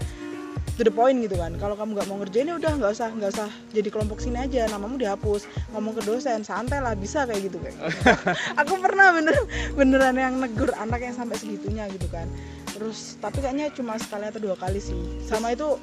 to 0.76 0.84
the 0.84 0.92
point 0.92 1.18
gitu 1.24 1.40
kan. 1.40 1.56
Kalau 1.56 1.76
kamu 1.80 1.96
nggak 1.96 2.08
mau 2.12 2.18
ngerjain 2.20 2.52
ya 2.52 2.56
udah 2.60 2.72
nggak 2.76 2.92
usah 2.92 3.10
nggak 3.16 3.32
usah 3.32 3.50
jadi 3.72 3.90
kelompok 3.92 4.20
sini 4.20 4.44
aja. 4.44 4.68
Namamu 4.68 5.00
dihapus 5.00 5.48
ngomong 5.72 5.96
ke 5.96 6.02
dosen 6.04 6.44
santai 6.44 6.84
lah 6.84 6.94
bisa 6.96 7.24
kayak 7.24 7.48
gitu 7.48 7.58
kayak 7.64 7.80
aku 8.62 8.80
pernah 8.84 9.16
bener 9.16 9.36
beneran 9.74 10.16
yang 10.20 10.36
negur 10.40 10.72
anak 10.76 11.04
yang 11.04 11.16
sampai 11.16 11.40
segitunya 11.40 11.88
gitu 11.92 12.08
kan. 12.12 12.28
Terus 12.76 13.16
tapi 13.24 13.40
kayaknya 13.40 13.72
cuma 13.72 13.96
sekali 13.96 14.28
atau 14.28 14.44
dua 14.44 14.60
kali 14.60 14.84
sih. 14.84 15.00
Sama 15.24 15.56
itu 15.56 15.80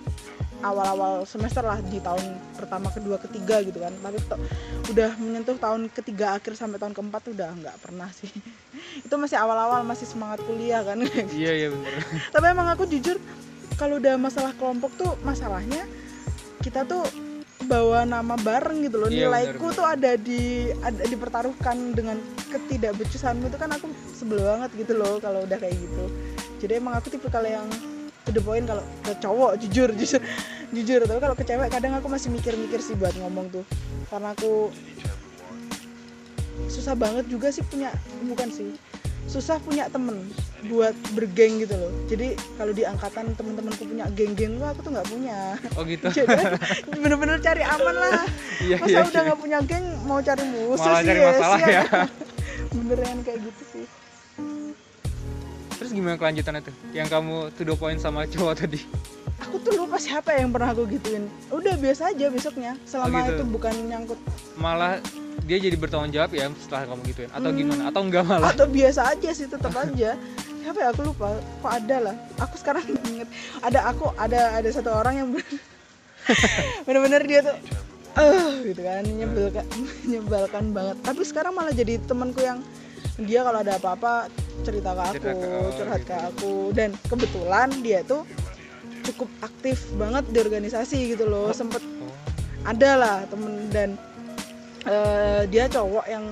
awal-awal 0.63 1.27
semester 1.27 1.67
lah 1.67 1.83
di 1.83 1.99
tahun 1.99 2.39
pertama 2.55 2.93
kedua 2.93 3.17
ketiga 3.19 3.65
gitu 3.65 3.81
kan. 3.81 3.91
Tapi 3.97 4.19
to- 4.29 4.43
udah 4.93 5.17
menyentuh 5.19 5.57
tahun 5.57 5.89
ketiga 5.89 6.37
akhir 6.37 6.55
sampai 6.55 6.77
tahun 6.77 6.93
keempat 6.93 7.33
udah 7.33 7.49
nggak 7.65 7.77
pernah 7.81 8.13
sih. 8.13 8.31
Itu 9.09 9.17
masih 9.17 9.41
awal-awal 9.41 9.83
masih 9.89 10.05
semangat 10.05 10.45
kuliah 10.45 10.85
kan. 10.85 11.01
Iya 11.33 11.53
iya 11.65 11.69
bener. 11.73 11.93
Tapi 12.29 12.45
emang 12.53 12.69
aku 12.71 12.85
jujur 12.87 13.17
kalau 13.83 13.99
udah 13.99 14.15
masalah 14.15 14.55
kelompok 14.55 14.95
tuh 14.95 15.11
masalahnya 15.27 15.83
kita 16.63 16.87
tuh 16.87 17.03
bawa 17.67 18.07
nama 18.07 18.39
bareng 18.39 18.87
gitu 18.87 19.03
loh. 19.03 19.11
Iya, 19.11 19.27
nilaiku 19.27 19.75
bener, 19.75 19.79
tuh 19.79 19.87
ada 19.87 20.13
di 20.15 20.71
ada 20.79 21.03
dipertaruhkan 21.03 21.91
dengan 21.91 22.15
ketidakbecusanmu 22.55 23.51
itu 23.51 23.59
kan 23.59 23.75
aku 23.75 23.91
sebel 24.15 24.39
banget 24.39 24.71
gitu 24.79 24.95
loh 24.95 25.19
kalau 25.19 25.43
udah 25.43 25.59
kayak 25.59 25.75
gitu. 25.75 26.05
Jadi 26.63 26.79
emang 26.79 26.95
aku 26.95 27.11
tipe 27.11 27.27
kalau 27.27 27.51
yang 27.51 27.67
to 28.23 28.31
the 28.31 28.39
point 28.39 28.63
kalau 28.71 28.87
ke 29.03 29.19
cowok 29.19 29.59
jujur 29.59 29.91
jujur 29.99 30.23
jujur. 30.71 31.01
Tapi 31.03 31.19
kalau 31.19 31.35
ke 31.35 31.43
cewek 31.43 31.67
kadang 31.67 31.99
aku 31.99 32.07
masih 32.07 32.31
mikir-mikir 32.31 32.79
sih 32.79 32.95
buat 32.95 33.19
ngomong 33.19 33.51
tuh. 33.51 33.67
Karena 34.07 34.31
aku 34.31 34.71
susah 36.71 36.95
banget 36.95 37.27
juga 37.27 37.51
sih 37.51 37.67
punya 37.67 37.91
bukan 38.31 38.47
sih 38.47 38.71
susah 39.31 39.57
punya 39.63 39.87
temen 39.89 40.29
buat 40.67 40.95
bergeng 41.15 41.63
gitu 41.63 41.75
loh. 41.75 41.91
Jadi 42.11 42.35
kalau 42.59 42.73
di 42.75 42.83
angkatan 42.87 43.35
temen-temenku 43.35 43.83
punya 43.87 44.07
geng-geng 44.15 44.59
tuh 44.59 44.69
aku 44.69 44.81
tuh 44.83 44.91
nggak 44.95 45.09
punya. 45.09 45.39
Oh 45.79 45.83
gitu. 45.87 46.07
Jadi 46.17 46.99
bener-bener 46.99 47.39
cari 47.43 47.63
aman 47.67 47.95
lah. 47.97 48.23
Iya 48.63 48.79
masa 48.79 48.95
iya 48.95 49.01
udah 49.03 49.11
iya. 49.11 49.27
nggak 49.27 49.41
punya 49.43 49.59
geng 49.67 49.87
mau 50.07 50.23
cari 50.23 50.45
musuh 50.47 50.87
Malah 50.87 51.01
sih 51.03 51.09
cari 51.11 51.19
ya, 51.19 51.27
masalah 51.27 51.59
sial. 51.67 51.75
ya. 51.75 51.83
beneran 52.71 53.19
kayak 53.27 53.39
gitu 53.43 53.63
sih. 53.75 53.85
Terus 55.83 55.91
gimana 55.91 56.15
kelanjutannya 56.15 56.63
tuh? 56.63 56.75
Yang 56.95 57.09
kamu 57.11 57.37
to 57.59 57.63
the 57.67 57.75
point 57.75 57.99
sama 57.99 58.23
cowok 58.31 58.55
tadi? 58.55 58.79
Aku 59.43 59.59
tuh 59.59 59.75
lupa 59.75 59.99
siapa 59.99 60.31
yang 60.39 60.55
pernah 60.55 60.71
aku 60.71 60.87
gituin. 60.87 61.27
Udah 61.51 61.75
biasa 61.75 62.15
aja 62.15 62.31
besoknya. 62.31 62.79
Selama 62.87 63.27
gitu. 63.27 63.43
itu 63.43 63.45
bukan 63.51 63.75
nyangkut. 63.91 64.21
Malah 64.55 65.03
dia 65.43 65.59
jadi 65.59 65.75
bertanggung 65.75 66.11
jawab 66.11 66.31
ya 66.31 66.47
setelah 66.57 66.87
kamu 66.87 67.03
gituin 67.05 67.31
atau 67.31 67.51
Hmm. 67.51 67.59
gimana? 67.59 67.83
Atau 67.89 68.01
enggak 68.03 68.25
malah? 68.25 68.49
Atau 68.49 68.67
biasa 68.67 69.01
aja 69.09 69.31
sih 69.31 69.47
tetap 69.47 69.75
aja. 69.75 70.11
Siapa 70.63 70.79
ya? 70.79 70.89
Aku 70.91 71.01
lupa. 71.05 71.35
Kok 71.59 71.73
ada 71.75 71.97
lah. 72.01 72.15
Aku 72.39 72.55
sekarang 72.55 72.85
inget. 73.11 73.29
Ada 73.59 73.91
aku 73.91 74.15
ada 74.15 74.41
ada 74.55 74.69
satu 74.71 74.91
orang 74.93 75.15
yang 75.17 75.29
bener- 75.31 75.63
bener-bener 76.87 77.23
dia 77.23 77.41
tuh 77.43 77.57
eh 78.13 78.51
gitu 78.65 78.81
kan. 78.81 79.03
Nyebelkan 79.03 79.65
menyebalkan 80.07 80.65
banget. 80.77 80.97
Tapi 81.03 81.23
sekarang 81.23 81.53
malah 81.53 81.73
jadi 81.73 81.99
temanku 82.01 82.41
yang 82.41 82.63
dia 83.19 83.43
kalau 83.43 83.61
ada 83.61 83.77
apa-apa 83.77 84.31
cerita 84.63 84.95
ke 84.95 85.03
aku 85.03 85.19
ke- 85.19 85.35
oh, 85.51 85.71
curhat 85.75 86.01
gitu. 86.01 86.09
ke 86.09 86.17
aku. 86.17 86.53
Dan 86.71 86.95
kebetulan 87.03 87.69
dia 87.83 88.01
tuh 88.03 88.23
cukup 89.03 89.27
aktif 89.41 89.91
banget 89.93 90.23
di 90.31 90.39
organisasi 90.39 91.13
gitu 91.13 91.27
loh. 91.27 91.51
Sempet 91.51 91.83
oh. 91.83 92.15
ada 92.63 92.91
lah 92.95 93.17
temen 93.27 93.67
dan 93.69 93.99
eh, 94.85 95.43
dia 95.47 95.65
cowok 95.67 96.05
yang 96.07 96.25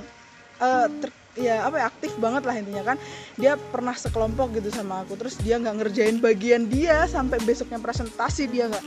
eh, 0.59 0.87
ter- 1.01 1.19
ya 1.39 1.63
apa 1.63 1.79
ya 1.79 1.87
aktif 1.87 2.13
banget 2.19 2.43
lah 2.43 2.55
intinya 2.55 2.83
kan. 2.85 2.97
Dia 3.35 3.55
pernah 3.57 3.95
sekelompok 3.95 4.59
gitu 4.59 4.69
sama 4.69 5.03
aku 5.03 5.15
terus 5.15 5.39
dia 5.39 5.57
nggak 5.57 5.77
ngerjain 5.79 6.17
bagian 6.19 6.67
dia 6.67 7.07
sampai 7.07 7.39
besoknya 7.41 7.79
presentasi 7.79 8.47
dia 8.47 8.67
nggak. 8.67 8.85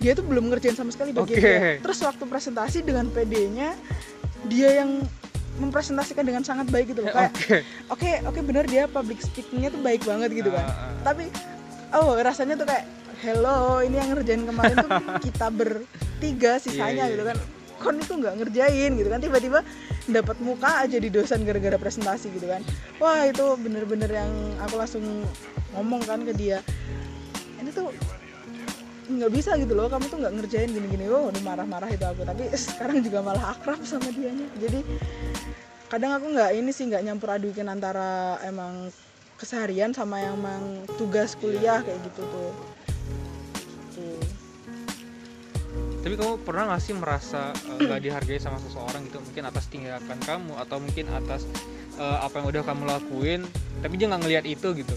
Dia 0.00 0.12
tuh 0.12 0.24
belum 0.24 0.50
ngerjain 0.50 0.74
sama 0.74 0.90
sekali 0.90 1.12
bagian 1.12 1.36
Oke. 1.36 1.44
dia. 1.44 1.78
Terus 1.78 1.98
waktu 2.00 2.24
presentasi 2.26 2.82
dengan 2.82 3.06
PD-nya 3.06 3.76
dia 4.48 4.82
yang 4.82 5.04
mempresentasikan 5.52 6.24
dengan 6.24 6.42
sangat 6.42 6.72
baik 6.72 6.90
gitu 6.90 7.04
loh. 7.04 7.12
Kayak 7.12 7.32
oke. 7.36 7.56
Oke 7.92 8.10
oke 8.24 8.40
bener 8.42 8.64
dia 8.66 8.88
public 8.88 9.20
speakingnya 9.20 9.68
tuh 9.68 9.78
baik 9.78 10.02
banget 10.02 10.32
gitu 10.32 10.50
kan. 10.50 10.64
Ah, 10.64 10.72
ah. 10.72 10.90
tapi 11.04 11.28
oh 11.92 12.16
rasanya 12.16 12.56
tuh 12.56 12.66
kayak 12.66 12.88
hello 13.20 13.78
ini 13.78 14.00
yang 14.00 14.10
ngerjain 14.10 14.42
kemarin 14.42 14.76
tuh 14.80 14.90
kita 15.30 15.46
bertiga 15.52 16.58
sisanya 16.58 17.04
Iya, 17.04 17.04
iya. 17.06 17.12
gitu 17.14 17.24
kan 17.28 17.36
kon 17.82 17.98
itu 17.98 18.14
nggak 18.14 18.34
ngerjain 18.38 18.94
gitu 18.94 19.08
kan. 19.10 19.18
Tiba-tiba 19.18 19.60
dapat 20.06 20.36
muka 20.38 20.86
aja 20.86 20.96
di 21.02 21.10
dosen 21.10 21.42
gara-gara 21.42 21.74
presentasi 21.74 22.30
gitu 22.30 22.46
kan. 22.46 22.62
Wah 23.02 23.26
itu 23.26 23.42
bener-bener 23.58 24.08
yang 24.08 24.30
aku 24.62 24.78
langsung 24.78 25.02
ngomong 25.74 26.06
kan 26.06 26.22
ke 26.22 26.32
dia. 26.32 26.62
Ini 27.58 27.74
tuh 27.74 27.90
nggak 29.10 29.30
bisa 29.34 29.58
gitu 29.58 29.74
loh. 29.74 29.90
Kamu 29.90 30.06
tuh 30.06 30.22
nggak 30.22 30.34
ngerjain 30.38 30.70
gini-gini. 30.70 31.10
Oh 31.10 31.28
udah 31.28 31.42
marah-marah 31.42 31.90
itu 31.90 32.06
aku. 32.06 32.22
Tapi 32.22 32.54
sekarang 32.70 33.02
juga 33.02 33.18
malah 33.20 33.58
akrab 33.58 33.82
sama 33.82 34.06
dianya. 34.14 34.46
Jadi 34.62 34.80
kadang 35.90 36.16
aku 36.16 36.32
nggak 36.32 36.50
ini 36.56 36.70
sih 36.72 36.88
nggak 36.88 37.04
nyampur 37.04 37.34
adukin 37.34 37.68
antara 37.68 38.40
emang 38.48 38.88
keseharian 39.36 39.90
sama 39.90 40.22
yang 40.22 40.38
emang 40.38 40.86
tugas 40.94 41.34
kuliah 41.34 41.82
kayak 41.82 41.98
gitu 42.06 42.22
tuh 42.22 42.30
tuh 42.30 42.71
tapi 46.02 46.18
kamu 46.18 46.42
pernah 46.42 46.74
nggak 46.74 46.82
sih 46.82 46.94
merasa 46.98 47.54
eh, 47.54 47.86
nggak 47.86 48.00
dihargai 48.02 48.38
sama 48.42 48.58
seseorang 48.58 49.06
gitu? 49.06 49.22
Mungkin 49.22 49.42
atas 49.46 49.64
tindakan 49.70 50.18
kamu 50.26 50.52
atau 50.58 50.76
mungkin 50.82 51.06
atas 51.14 51.46
eh, 51.94 52.18
apa 52.18 52.42
yang 52.42 52.46
udah 52.50 52.62
kamu 52.66 52.82
lakuin 52.90 53.40
tapi 53.78 53.94
dia 53.94 54.10
nggak 54.10 54.22
ngelihat 54.26 54.44
itu 54.50 54.68
gitu? 54.82 54.96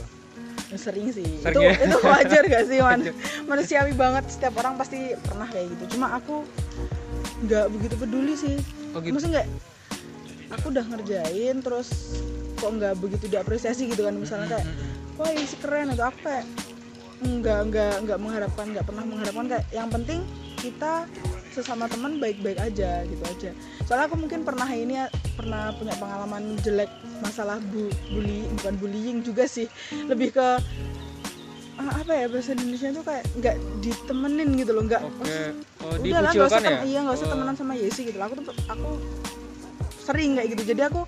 Sering 0.74 1.14
sih. 1.14 1.30
Sering 1.46 1.62
itu 1.62 1.62
ya? 1.62 1.74
itu 1.86 1.98
wajar 2.02 2.44
gak 2.50 2.66
sih 2.66 2.80
man? 2.82 3.00
Manusiawi 3.46 3.94
banget. 3.94 4.26
Setiap 4.34 4.58
orang 4.58 4.82
pasti 4.82 5.14
pernah 5.30 5.46
kayak 5.46 5.70
gitu. 5.78 5.96
Cuma 5.96 6.18
aku 6.18 6.42
nggak 7.46 7.66
begitu 7.70 7.96
peduli 8.02 8.34
sih. 8.34 8.58
Oh 8.98 9.00
gitu? 9.00 9.14
Maksudnya 9.14 9.46
nggak 9.46 9.48
aku 10.58 10.66
udah 10.74 10.86
ngerjain 10.90 11.56
terus 11.62 12.18
kok 12.58 12.72
nggak 12.72 12.98
begitu 12.98 13.30
diapresiasi 13.30 13.94
gitu 13.94 14.10
kan? 14.10 14.18
Misalnya 14.18 14.58
kayak 14.58 14.66
wah 15.22 15.30
ini 15.30 15.46
sih 15.46 15.60
keren 15.62 15.94
atau 15.94 16.10
apa 16.10 16.18
kayak 16.18 16.46
nggak 17.26 17.60
nggak 17.72 17.94
nggak 18.10 18.20
mengharapkan 18.20 18.66
nggak 18.74 18.86
pernah 18.90 19.04
mengharapkan. 19.06 19.46
Kayak 19.54 19.66
yang 19.70 19.90
penting 19.94 20.26
kita 20.66 21.06
sesama 21.54 21.86
teman 21.86 22.18
baik-baik 22.18 22.58
aja 22.58 23.06
gitu 23.06 23.24
aja 23.24 23.50
soalnya 23.86 24.06
aku 24.10 24.18
mungkin 24.18 24.42
pernah 24.42 24.68
ini 24.68 24.98
pernah 25.38 25.72
punya 25.78 25.94
pengalaman 25.96 26.58
jelek 26.60 26.90
masalah 27.22 27.62
bu 27.62 27.86
bully 28.10 28.44
bukan 28.60 28.74
bullying 28.76 29.18
juga 29.22 29.46
sih 29.46 29.70
lebih 30.10 30.34
ke 30.34 30.48
ah, 31.76 31.92
apa 31.96 32.12
ya 32.12 32.26
bahasa 32.28 32.58
Indonesia 32.58 32.92
tuh 32.92 33.04
kayak 33.04 33.24
nggak 33.40 33.56
ditemenin 33.80 34.50
gitu 34.58 34.72
loh 34.74 34.84
nggak 34.84 35.02
oke 35.06 35.36
oh, 35.86 35.96
udah 36.02 36.20
lah 36.20 36.32
nggak 36.34 36.50
usah 36.50 36.64
ya 36.64 36.80
iya 36.84 37.00
nggak 37.06 37.16
usah 37.16 37.28
Oh. 37.28 37.32
temenan 37.36 37.56
sama 37.56 37.74
Yesi 37.76 38.02
gitu 38.04 38.18
lah. 38.18 38.28
aku 38.28 38.36
tuh 38.42 38.56
aku 38.68 38.92
sering 40.04 40.36
kayak 40.36 40.50
gitu 40.56 40.64
jadi 40.76 40.82
aku 40.90 41.02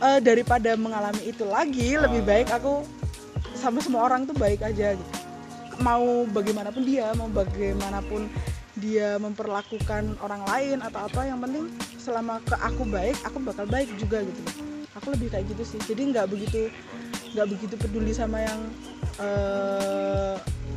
eh, 0.00 0.20
daripada 0.20 0.70
mengalami 0.78 1.22
itu 1.26 1.44
lagi 1.44 2.00
lebih 2.00 2.22
Ah. 2.22 2.26
baik 2.28 2.48
aku 2.48 2.84
sama 3.54 3.80
semua 3.80 4.04
orang 4.04 4.24
tuh 4.24 4.36
baik 4.36 4.60
aja 4.60 4.96
gitu 4.96 5.13
mau 5.82 6.26
bagaimanapun 6.30 6.82
dia 6.86 7.10
mau 7.16 7.28
bagaimanapun 7.30 8.30
dia 8.74 9.22
memperlakukan 9.22 10.18
orang 10.18 10.42
lain 10.50 10.78
atau 10.82 11.06
apa 11.06 11.20
yang 11.30 11.38
penting 11.38 11.70
selama 11.94 12.42
ke 12.42 12.58
aku 12.58 12.82
baik 12.90 13.14
aku 13.22 13.38
bakal 13.42 13.64
baik 13.70 13.86
juga 13.98 14.22
gitu. 14.26 14.42
Aku 14.98 15.14
lebih 15.14 15.30
kayak 15.30 15.46
gitu 15.54 15.62
sih. 15.62 15.80
Jadi 15.86 16.14
nggak 16.14 16.26
begitu 16.26 16.70
nggak 17.34 17.46
begitu 17.50 17.74
peduli 17.78 18.10
sama 18.14 18.42
yang 18.42 18.60
eh, 19.22 20.34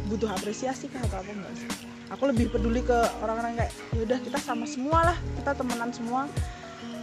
butuh 0.09 0.29
apresiasi 0.29 0.89
kah 0.93 1.01
atau 1.09 1.21
apa 1.21 1.31
enggak 1.33 1.53
sih. 1.57 1.69
Aku 2.13 2.23
lebih 2.29 2.53
peduli 2.53 2.85
ke 2.85 2.97
orang-orang 3.19 3.57
kayak 3.65 3.73
yaudah 3.97 4.19
kita 4.21 4.39
sama 4.39 4.69
semua 4.69 5.13
lah 5.13 5.17
kita 5.41 5.51
temenan 5.57 5.89
semua. 5.89 6.29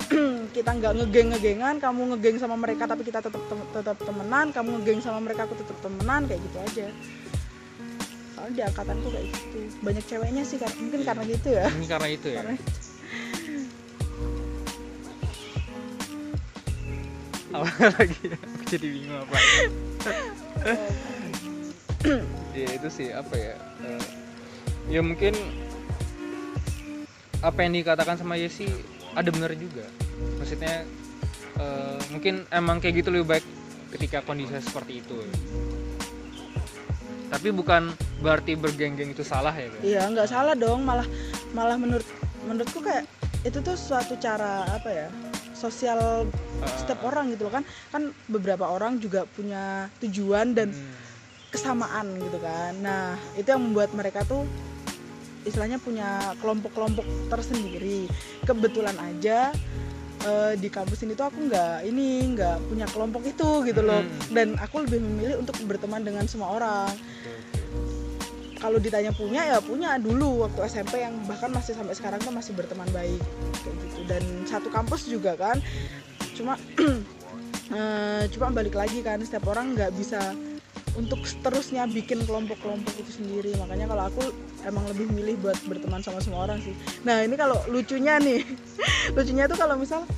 Kita 0.55 0.71
nggak 0.71 1.01
ngegeng 1.01 1.33
ngegengan 1.33 1.81
kamu 1.81 2.15
ngegeng 2.15 2.37
sama 2.37 2.61
mereka 2.61 2.85
tapi 2.85 3.03
kita 3.09 3.25
tetap 3.25 3.41
tetap 3.73 3.97
temenan 4.05 4.53
kamu 4.53 4.79
ngegeng 4.79 5.01
sama 5.01 5.19
mereka 5.25 5.49
aku 5.49 5.57
tetap 5.57 5.75
temenan 5.81 6.29
kayak 6.29 6.45
gitu 6.45 6.59
aja 6.61 6.87
soalnya 8.45 8.61
di 8.61 8.69
angkatanku 8.69 9.09
kayak 9.09 9.27
gitu. 9.33 9.57
Banyak 9.81 10.05
ceweknya 10.05 10.45
sih 10.45 10.61
kar- 10.61 10.77
mungkin 10.77 11.01
karena 11.01 11.25
gitu 11.25 11.49
ya. 11.49 11.65
Ini 11.65 11.87
karena 11.89 12.09
itu 12.13 12.29
ya. 12.29 12.45
Karena 12.45 12.61
apa 17.65 17.87
lagi? 17.97 18.25
Aku 18.37 18.63
jadi 18.69 18.87
bingung 18.93 19.17
apa 19.25 19.37
ya 22.61 22.69
itu 22.69 22.89
sih 22.93 23.09
apa 23.09 23.33
ya 23.33 23.57
eh, 23.81 24.05
ya 24.93 25.01
mungkin 25.01 25.33
apa 27.41 27.59
yang 27.65 27.73
dikatakan 27.81 28.21
sama 28.21 28.37
Yesi 28.37 28.69
ada 29.17 29.33
benar 29.33 29.57
juga. 29.57 29.89
Maksudnya 30.37 30.85
eh, 31.57 31.99
mungkin 32.13 32.45
emang 32.53 32.85
kayak 32.85 33.01
gitu 33.01 33.09
lebih 33.09 33.41
baik 33.41 33.45
ketika 33.97 34.21
kondisi 34.21 34.61
seperti 34.61 35.01
itu. 35.01 35.17
Tapi 37.33 37.49
bukan 37.57 37.95
berarti 38.23 38.55
bergeng-geng 38.55 39.11
itu 39.11 39.25
salah 39.27 39.53
ya 39.55 39.69
iya 39.83 40.03
nggak 40.11 40.29
salah 40.31 40.55
dong. 40.55 40.87
Malah 40.87 41.07
malah 41.57 41.79
menurut 41.79 42.07
menurutku 42.45 42.85
kayak 42.85 43.09
itu 43.45 43.59
tuh 43.61 43.77
suatu 43.77 44.17
cara 44.21 44.65
apa 44.69 44.91
ya 44.91 45.09
sosial 45.55 46.29
Eh, 46.65 46.77
setiap 46.81 47.01
orang 47.05 47.33
gitu 47.33 47.47
loh. 47.47 47.53
Kan 47.53 47.65
kan 47.93 48.03
beberapa 48.31 48.65
orang 48.71 48.97
juga 49.03 49.29
punya 49.29 49.93
tujuan 50.01 50.57
dan 50.57 50.73
hmm, 50.73 50.95
kesamaan 51.53 52.17
gitu 52.19 52.39
kan. 52.41 52.73
Nah 52.81 53.19
itu 53.37 53.49
yang 53.51 53.63
membuat 53.63 53.93
mereka 53.93 54.25
tuh 54.25 54.49
istilahnya 55.45 55.77
punya 55.77 56.35
kelompok-kelompok 56.41 57.05
tersendiri. 57.29 58.09
Kebetulan 58.49 58.97
aja 58.97 59.53
eh, 60.25 60.53
di 60.57 60.69
kampus 60.73 61.05
ini 61.05 61.13
tuh 61.13 61.29
aku 61.29 61.39
nggak 61.51 61.85
ini 61.85 62.33
nggak 62.33 62.57
punya 62.71 62.87
kelompok 62.89 63.23
itu 63.29 63.49
gitu 63.69 63.81
loh. 63.85 64.01
Hmm. 64.01 64.33
dan 64.33 64.49
aku 64.57 64.87
lebih 64.89 65.05
memilih 65.05 65.37
untuk 65.45 65.59
berteman 65.69 66.01
dengan 66.01 66.25
semua 66.25 66.55
orang. 66.57 66.89
Oke. 66.89 67.54
Kalau 68.65 68.81
ditanya 68.81 69.13
punya 69.13 69.45
ya 69.45 69.61
punya. 69.61 70.01
Dulu 70.01 70.49
waktu 70.49 70.65
SMP 70.73 71.05
yang 71.05 71.21
bahkan 71.29 71.53
masih 71.53 71.77
sampai 71.77 71.93
sekarang 71.93 72.17
tuh 72.25 72.33
masih 72.33 72.57
berteman 72.57 72.89
baik 72.97 73.21
kayak 73.61 73.77
gitu. 73.85 74.01
Dan 74.09 74.23
satu 74.49 74.73
kampus 74.73 75.05
juga 75.05 75.37
kan. 75.37 75.61
Cuma 76.33 76.57
eh, 77.77 78.25
cuma 78.33 78.49
balik 78.49 78.73
lagi 78.73 79.05
kan 79.05 79.21
setiap 79.21 79.53
orang 79.53 79.77
nggak 79.77 79.93
bisa 80.01 80.33
untuk 80.97 81.27
seterusnya 81.29 81.85
bikin 81.91 82.25
kelompok-kelompok 82.25 82.97
itu 83.05 83.21
sendiri. 83.21 83.53
Makanya 83.61 83.85
kalau 83.85 84.09
aku 84.09 84.33
emang 84.65 84.89
lebih 84.89 85.13
milih 85.13 85.37
buat 85.45 85.61
berteman 85.69 86.01
sama 86.01 86.25
semua 86.25 86.49
orang 86.49 86.65
sih. 86.65 86.73
Nah 87.05 87.21
ini 87.21 87.37
kalau 87.37 87.61
lucunya 87.69 88.17
nih. 88.17 88.49
Lucunya 89.17 89.45
tuh 89.45 89.61
kalau 89.61 89.77
misal 89.77 90.09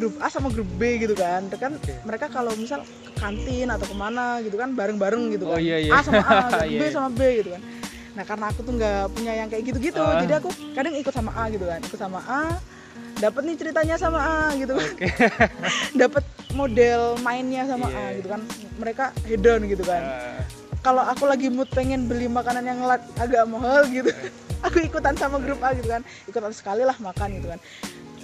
grup 0.00 0.16
A 0.16 0.26
sama 0.26 0.48
grup 0.48 0.64
B 0.80 0.96
gitu 0.98 1.12
kan. 1.12 1.44
Kan 1.52 1.76
mereka 2.02 2.26
kalau 2.26 2.56
misal 2.56 2.80
ke 2.80 3.12
kantin 3.14 3.68
atau 3.68 3.84
ke 3.84 3.92
mana 3.92 4.40
gitu 4.40 4.56
kan 4.56 4.72
bareng-bareng 4.72 5.36
gitu 5.36 5.44
Oh, 5.44 5.54
kan. 5.54 5.60
iya, 5.60 5.76
iya. 5.76 5.92
A 5.92 6.00
sama 6.00 6.24
A 6.24 6.36
gitu, 6.64 6.64
Iya, 6.64 6.80
B 6.80 6.82
iya. 6.82 6.90
sama 6.90 7.08
B 7.12 7.20
gitu 7.36 7.50
kan. 7.52 7.62
Nah 8.10 8.24
karena 8.24 8.44
aku 8.48 8.60
tuh 8.64 8.72
nggak 8.74 9.02
punya 9.12 9.32
yang 9.36 9.46
kayak 9.46 9.62
gitu-gitu 9.62 10.00
Ah. 10.00 10.18
jadi 10.18 10.40
aku 10.40 10.48
kadang 10.72 10.96
ikut 10.96 11.12
sama 11.12 11.30
A 11.36 11.44
gitu 11.46 11.64
kan. 11.68 11.78
Ikut 11.78 12.00
sama 12.00 12.18
A 12.24 12.42
dapat 13.20 13.42
nih 13.44 13.56
ceritanya 13.60 13.94
sama 13.94 14.18
A 14.18 14.40
gitu 14.56 14.72
kan. 14.72 14.88
Oke. 14.90 15.06
dapat 16.02 16.24
model 16.56 17.20
mainnya 17.20 17.68
sama 17.68 17.86
Iya. 17.86 18.00
A 18.00 18.16
gitu 18.16 18.28
kan. 18.28 18.40
Mereka 18.80 19.04
hedon 19.28 19.60
gitu 19.68 19.84
kan. 19.84 20.00
Eh, 20.00 20.40
kalau 20.80 21.04
aku 21.04 21.28
lagi 21.28 21.52
mood 21.52 21.68
pengen 21.68 22.08
beli 22.08 22.24
makanan 22.24 22.64
yang 22.64 22.80
agak 23.14 23.44
mahal 23.44 23.84
gitu 23.86 24.08
aku 24.66 24.80
ikutan 24.80 25.12
sama 25.14 25.36
grup 25.36 25.60
A 25.60 25.76
gitu 25.76 25.86
kan. 25.86 26.00
Ikutan 26.24 26.50
sekali 26.50 26.82
lah 26.82 26.96
makan 26.96 27.36
gitu 27.36 27.52
kan 27.52 27.60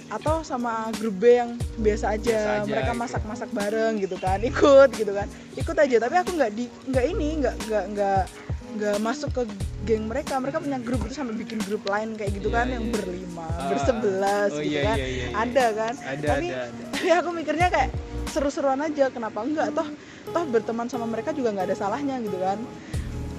atau 0.07 0.39
sama 0.39 0.87
grup 0.95 1.19
B 1.19 1.35
yang 1.35 1.51
biasa 1.75 2.15
aja, 2.15 2.31
Biasa 2.31 2.51
aja, 2.57 2.69
mereka 2.69 2.91
gitu. 2.91 3.01
masak-masak 3.01 3.49
bareng 3.51 3.93
gitu 3.99 4.15
kan 4.15 4.39
ikut 4.39 4.89
gitu 4.93 5.11
kan 5.11 5.27
ikut 5.53 5.75
aja 5.75 5.95
tapi 5.99 6.15
aku 6.15 6.31
nggak 6.33 6.51
di 6.51 6.65
nggak 6.87 7.05
ini 7.07 7.29
nggak 7.43 7.55
nggak 7.67 7.85
nggak 7.91 8.21
nggak 8.67 8.97
masuk 8.99 9.31
ke 9.31 9.43
geng 9.83 10.05
mereka 10.05 10.37
mereka 10.37 10.59
punya 10.59 10.77
grup 10.77 11.01
itu 11.01 11.13
sampai 11.13 11.35
bikin 11.35 11.59
grup 11.59 11.83
lain 11.83 12.13
kayak 12.13 12.31
gitu 12.31 12.47
Iya, 12.47 12.55
kan 12.55 12.65
iya, 12.65 12.73
yang 12.75 12.85
iya. 12.85 12.93
berlima 12.93 13.47
Ah. 13.47 13.67
bersebelas 13.67 14.51
Oh, 14.53 14.59
gitu 14.59 14.69
iya, 14.69 14.83
kan 14.85 14.97
iya, 14.97 15.07
iya, 15.07 15.25
iya. 15.25 15.35
ada 15.35 15.65
kan 15.73 15.93
ada 15.97 16.25
tapi 16.25 16.45
ada 16.47 16.61
ada 16.63 16.83
tapi 16.93 17.07
aku 17.19 17.29
mikirnya 17.33 17.67
kayak 17.67 17.89
seru-seruan 18.27 18.79
aja 18.79 19.05
kenapa 19.07 19.39
enggak 19.39 19.71
toh 19.71 19.87
toh 20.27 20.43
berteman 20.45 20.85
sama 20.85 21.03
mereka 21.05 21.31
juga 21.31 21.51
nggak 21.51 21.67
ada 21.67 21.77
salahnya 21.77 22.15
gitu 22.19 22.37
kan 22.37 22.59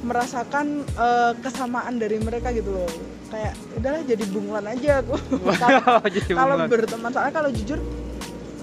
merasakan 0.00 0.66
eh, 0.86 1.32
kesamaan 1.38 1.96
dari 1.96 2.18
mereka 2.18 2.48
gitu 2.50 2.70
loh 2.72 2.90
kayak 3.28 3.52
udahlah 3.74 4.02
jadi 4.02 4.24
bunglon 4.26 4.66
aja 4.66 4.92
aku 5.00 5.14
Kalau- 6.56 6.66
berteman 6.66 7.10
soalnya 7.10 7.34
kalau 7.34 7.50
jujur 7.50 7.78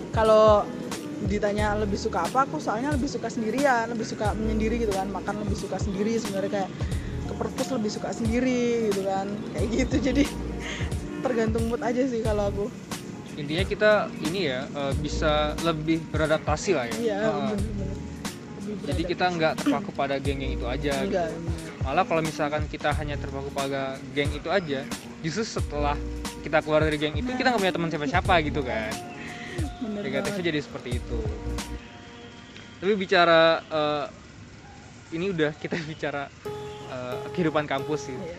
kalau 0.10 0.66
ditanya 1.26 1.74
lebih 1.76 1.96
suka 1.96 2.22
apa 2.22 2.44
aku 2.44 2.58
soalnya 2.58 2.92
lebih 2.92 3.08
suka 3.08 3.28
sendirian 3.28 3.88
lebih 3.88 4.04
suka 4.04 4.34
menyendiri 4.34 4.78
gitu 4.80 4.92
kan 4.92 5.08
makan 5.08 5.42
lebih 5.42 5.56
suka 5.56 5.78
sendiri 5.78 6.18
sebenarnya 6.18 6.52
kayak 6.62 6.70
ke 7.26 7.34
perpus 7.34 7.68
lebih 7.72 7.92
suka 7.92 8.10
sendiri 8.12 8.90
gitu 8.90 9.02
kan 9.04 9.26
kayak 9.52 9.68
gitu 9.72 9.96
jadi 10.04 10.24
tergantung 11.22 11.66
mood 11.66 11.82
aja 11.82 12.04
sih 12.04 12.22
kalau 12.22 12.50
aku 12.50 12.66
intinya 13.36 13.64
kita 13.64 13.92
ini 14.24 14.48
ya 14.48 14.66
eh, 14.66 14.94
bisa 14.96 15.32
lebih 15.62 16.00
beradaptasi 16.06 16.72
lah 16.72 16.86
ya 16.88 16.96
iya 16.96 17.18
Ah. 17.22 17.50
bener-bener 17.50 17.90
Lebih 18.66 18.86
jadi 18.88 19.02
kita 19.06 19.26
nggak 19.30 19.54
terpaku 19.58 19.90
pada 19.92 20.16
geng-geng 20.18 20.54
itu 20.54 20.66
aja 20.66 20.94
gitu. 20.96 21.06
enggak 21.08 21.30
bener. 21.32 21.65
Malah 21.86 22.02
kalau 22.02 22.26
misalkan 22.26 22.66
kita 22.66 22.90
hanya 22.98 23.14
terpaku 23.16 23.54
pada 23.54 24.02
geng 24.18 24.34
itu 24.34 24.50
aja 24.50 24.82
justru 25.22 25.46
setelah 25.46 25.94
kita 26.42 26.62
keluar 26.66 26.82
dari 26.82 26.98
geng 26.98 27.14
itu 27.14 27.30
kita 27.38 27.54
nggak 27.54 27.62
punya 27.62 27.74
teman 27.74 27.90
siapa-siapa 27.90 28.34
gitu 28.46 28.62
kan. 28.62 28.94
Negatifnya 29.82 30.44
jadi 30.54 30.60
seperti 30.62 31.02
itu. 31.02 31.20
Tapi 32.82 32.94
bicara 32.94 33.66
eh, 33.66 34.06
ini 35.18 35.34
udah 35.34 35.58
kita 35.58 35.74
bicara 35.92 36.30
eh, 36.94 37.18
kehidupan 37.34 37.66
kampus 37.66 38.14
sih. 38.14 38.18
Iya. 38.18 38.38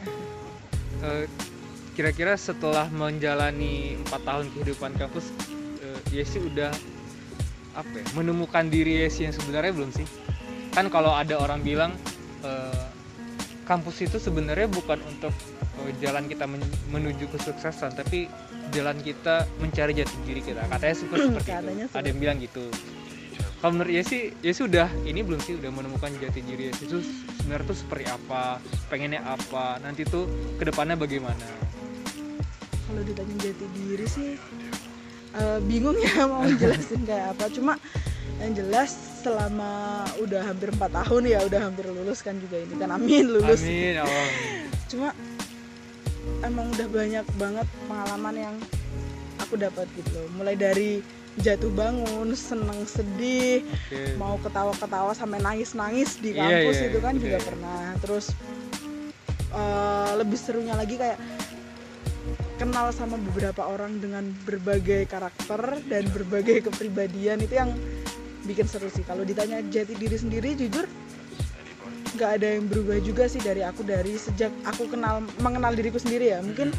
Eh, 1.02 1.24
kira-kira 1.98 2.38
setelah 2.38 2.86
menjalani 2.94 3.98
empat 4.06 4.22
tahun 4.22 4.46
kehidupan 4.54 4.94
kampus 5.02 5.34
eh, 5.82 6.00
Yesi 6.14 6.38
udah 6.38 6.70
apa 7.74 7.90
ya, 7.90 8.06
menemukan 8.14 8.70
diri 8.70 9.02
Yesi 9.02 9.26
yang 9.26 9.34
sebenarnya 9.34 9.74
belum 9.74 9.90
sih? 9.90 10.06
Kan 10.70 10.94
kalau 10.94 11.10
ada 11.10 11.42
orang 11.42 11.66
bilang 11.66 11.90
eh, 12.46 12.75
kampus 13.66 14.06
itu 14.06 14.16
sebenarnya 14.22 14.70
bukan 14.70 15.02
untuk 15.10 15.34
uh, 15.82 15.90
jalan 15.98 16.30
kita 16.30 16.46
men- 16.46 16.74
menuju 16.94 17.26
kesuksesan 17.34 17.98
tapi 17.98 18.30
jalan 18.70 18.96
kita 19.02 19.44
mencari 19.58 19.92
jati 19.92 20.16
diri 20.22 20.40
kita. 20.40 20.62
Katanya 20.70 20.96
seperti, 21.02 21.26
seperti 21.34 21.50
Katanya 21.50 21.84
itu 21.90 21.94
ada 21.98 22.06
yang 22.06 22.18
bilang 22.22 22.38
gitu. 22.38 22.64
Kalau 23.56 23.72
menurut 23.72 23.92
ya 23.92 24.02
sih 24.06 24.30
ya 24.44 24.52
sudah 24.54 24.86
ini 25.02 25.26
belum 25.26 25.40
sih 25.42 25.58
udah 25.58 25.70
menemukan 25.74 26.12
jati 26.22 26.44
diri 26.44 26.70
Yesi 26.70 26.86
itu 26.86 27.02
sebenarnya 27.40 27.66
tuh 27.66 27.78
seperti 27.78 28.04
apa 28.06 28.60
pengennya 28.92 29.24
apa 29.24 29.80
nanti 29.82 30.06
tuh 30.06 30.28
ke 30.60 30.68
depannya 30.68 30.94
bagaimana? 30.94 31.46
Kalau 32.86 33.02
ditanya 33.02 33.34
jati 33.42 33.66
diri 33.74 34.06
sih 34.06 34.30
eh, 35.34 35.58
bingung 35.66 35.98
ya 35.98 36.24
mau 36.30 36.46
jelasin 36.46 37.02
kayak 37.02 37.34
apa. 37.34 37.48
Cuma 37.50 37.74
yang 38.36 38.52
jelas 38.52 38.92
selama 39.24 40.04
udah 40.20 40.44
hampir 40.44 40.68
empat 40.70 40.92
tahun 40.92 41.22
ya 41.26 41.40
udah 41.48 41.60
hampir 41.66 41.88
lulus 41.88 42.20
kan 42.20 42.36
juga 42.36 42.60
ini 42.60 42.74
kan. 42.76 42.92
Amin 42.92 43.26
lulus. 43.26 43.64
Amin 43.64 43.96
Allah. 43.96 44.28
Cuma 44.86 45.08
emang 46.44 46.68
udah 46.76 46.88
banyak 46.90 47.26
banget 47.40 47.66
pengalaman 47.88 48.34
yang 48.36 48.56
aku 49.40 49.56
dapat 49.56 49.88
gitu 49.96 50.10
loh. 50.14 50.28
Mulai 50.36 50.54
dari 50.54 51.00
jatuh 51.36 51.68
bangun 51.72 52.32
seneng 52.32 52.88
sedih 52.88 53.60
oke. 53.60 54.16
mau 54.16 54.40
ketawa-ketawa 54.40 55.12
sampai 55.12 55.36
nangis-nangis 55.44 56.16
di 56.16 56.32
Iya, 56.32 56.40
kampus 56.64 56.76
iya, 56.80 56.86
itu 56.88 56.98
kan 57.00 57.14
iya. 57.16 57.22
juga 57.24 57.38
pernah. 57.44 57.82
Terus 58.00 58.26
eh, 59.52 60.10
lebih 60.16 60.38
serunya 60.40 60.74
lagi 60.76 60.96
kayak 60.96 61.18
kenal 62.56 62.88
sama 62.92 63.20
beberapa 63.20 63.68
orang 63.68 64.00
dengan 64.00 64.32
berbagai 64.48 65.04
karakter 65.08 65.80
dan 65.92 66.08
berbagai 66.08 66.64
kepribadian 66.64 67.44
itu 67.44 67.52
yang 67.52 67.70
bikin 68.46 68.66
seru 68.70 68.88
sih. 68.88 69.02
Kalau 69.02 69.26
ditanya 69.26 69.60
jati 69.66 69.98
diri 69.98 70.16
sendiri 70.16 70.54
jujur 70.54 70.86
nggak 72.16 72.30
ada 72.40 72.48
yang 72.56 72.64
berubah 72.64 72.96
juga 73.04 73.28
sih 73.28 73.44
dari 73.44 73.60
aku 73.60 73.84
dari 73.84 74.16
sejak 74.16 74.48
aku 74.64 74.88
kenal 74.88 75.20
mengenal 75.44 75.76
diriku 75.76 76.00
sendiri 76.00 76.32
ya. 76.32 76.40
Mungkin 76.40 76.72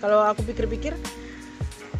kalau 0.00 0.24
aku 0.24 0.46
pikir-pikir 0.46 0.96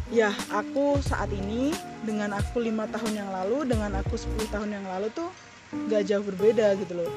ya 0.09 0.33
aku 0.49 0.97
saat 1.05 1.29
ini 1.29 1.75
dengan 2.01 2.33
aku 2.33 2.57
lima 2.63 2.89
tahun 2.89 3.13
yang 3.13 3.29
lalu 3.29 3.69
dengan 3.69 4.01
aku 4.01 4.17
10 4.17 4.49
tahun 4.49 4.69
yang 4.73 4.85
lalu 4.89 5.13
tuh 5.13 5.29
nggak 5.69 6.01
jauh 6.09 6.25
berbeda 6.25 6.73
gitu 6.81 6.97
loh. 6.97 7.09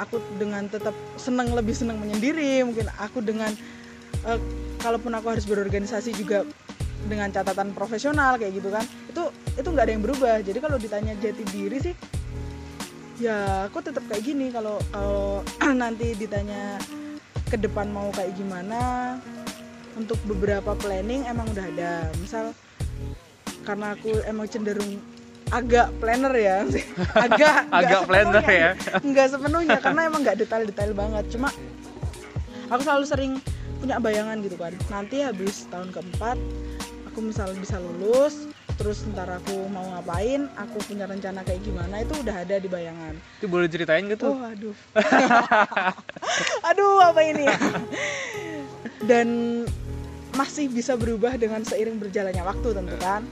Aku 0.00 0.18
dengan 0.40 0.66
tetap 0.66 0.96
senang 1.20 1.52
lebih 1.52 1.76
senang 1.76 2.00
menyendiri. 2.00 2.64
Mungkin 2.66 2.90
aku 2.98 3.22
dengan 3.22 3.52
eh, 4.26 4.40
kalaupun 4.82 5.12
aku 5.14 5.36
harus 5.36 5.46
berorganisasi 5.46 6.16
juga 6.16 6.42
dengan 7.06 7.32
catatan 7.32 7.72
profesional 7.72 8.36
kayak 8.36 8.52
gitu 8.60 8.68
kan. 8.68 8.84
Itu 9.08 9.32
itu 9.56 9.68
nggak 9.68 9.84
ada 9.88 9.92
yang 9.92 10.04
berubah. 10.04 10.36
Jadi 10.44 10.58
kalau 10.58 10.76
ditanya 10.76 11.12
jati 11.16 11.44
diri 11.48 11.78
sih 11.80 11.94
ya 13.20 13.68
aku 13.68 13.84
tetap 13.84 14.04
kayak 14.08 14.24
gini. 14.24 14.48
Kalau 14.52 14.80
kalau 14.90 15.44
nanti 15.82 16.16
ditanya 16.16 16.80
ke 17.48 17.56
depan 17.60 17.90
mau 17.90 18.08
kayak 18.14 18.34
gimana 18.34 19.16
untuk 19.98 20.16
beberapa 20.24 20.72
planning 20.76 21.28
emang 21.28 21.46
udah 21.52 21.66
ada. 21.68 21.92
Misal 22.18 22.56
karena 23.64 23.92
aku 23.94 24.24
emang 24.24 24.48
cenderung 24.48 24.98
agak 25.50 25.92
planner 25.98 26.32
ya. 26.34 26.58
Agak 27.26 27.54
agak 27.78 28.00
planner 28.08 28.44
ya. 28.46 28.70
Nggak 29.02 29.26
sepenuhnya 29.36 29.78
karena 29.82 30.00
emang 30.08 30.20
nggak 30.24 30.38
detail-detail 30.40 30.92
banget. 30.94 31.24
Cuma 31.34 31.48
aku 32.70 32.80
selalu 32.86 33.04
sering 33.04 33.32
punya 33.82 33.98
bayangan 33.98 34.38
gitu 34.40 34.56
kan. 34.56 34.72
Nanti 34.88 35.26
habis 35.26 35.66
tahun 35.68 35.90
keempat 35.90 36.38
aku 37.10 37.18
misal 37.20 37.50
bisa 37.58 37.82
lulus 37.82 38.46
terus 38.78 39.02
ntar 39.12 39.28
aku 39.28 39.66
mau 39.68 39.84
ngapain 39.92 40.46
aku 40.56 40.80
punya 40.86 41.04
rencana 41.04 41.44
kayak 41.44 41.60
gimana 41.60 42.00
itu 42.00 42.14
udah 42.16 42.32
ada 42.32 42.56
di 42.56 42.64
bayangan. 42.64 43.12
Itu 43.36 43.50
boleh 43.50 43.68
ceritain 43.68 44.08
gitu 44.08 44.30
oh 44.30 44.40
aduh. 44.40 44.72
Aduh 46.70 46.96
apa 47.02 47.20
ini? 47.20 47.44
Dan 49.04 49.28
masih 50.32 50.70
bisa 50.70 50.94
berubah 50.96 51.36
dengan 51.36 51.60
seiring 51.60 52.00
berjalannya 52.00 52.40
waktu 52.40 52.68
tentu 52.72 52.96
kan? 52.96 53.26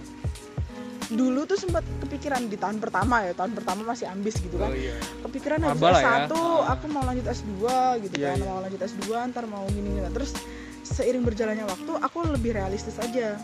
Dulu 1.08 1.48
tuh 1.48 1.56
sempat 1.56 1.80
kepikiran 2.04 2.52
di 2.52 2.60
tahun 2.60 2.76
pertama 2.84 3.24
ya 3.24 3.32
tahun 3.32 3.56
pertama 3.56 3.88
masih 3.88 4.04
ambis 4.12 4.36
gitu 4.36 4.60
kan. 4.60 4.68
Oh 4.68 4.76
iya. 4.76 5.00
Kepikiran 5.24 5.64
habis 5.64 5.80
Maba 5.80 5.88
lah 5.96 6.02
ya. 6.04 6.12
S1 6.28 6.32
aku 6.76 6.84
mau 6.92 7.02
lanjut 7.08 7.24
S2 7.24 7.64
gitu 8.04 8.14
Iya, 8.20 8.36
kan 8.36 8.36
iya. 8.36 8.44
mau 8.44 8.58
lanjut 8.60 8.80
S2 8.84 9.08
ntar 9.32 9.44
mau 9.48 9.64
gini 9.72 9.96
gini. 9.96 10.04
Terus 10.12 10.36
seiring 10.92 11.24
berjalannya 11.24 11.68
waktu 11.68 11.92
aku 12.00 12.24
lebih 12.32 12.56
realistis 12.56 12.96
aja. 13.00 13.36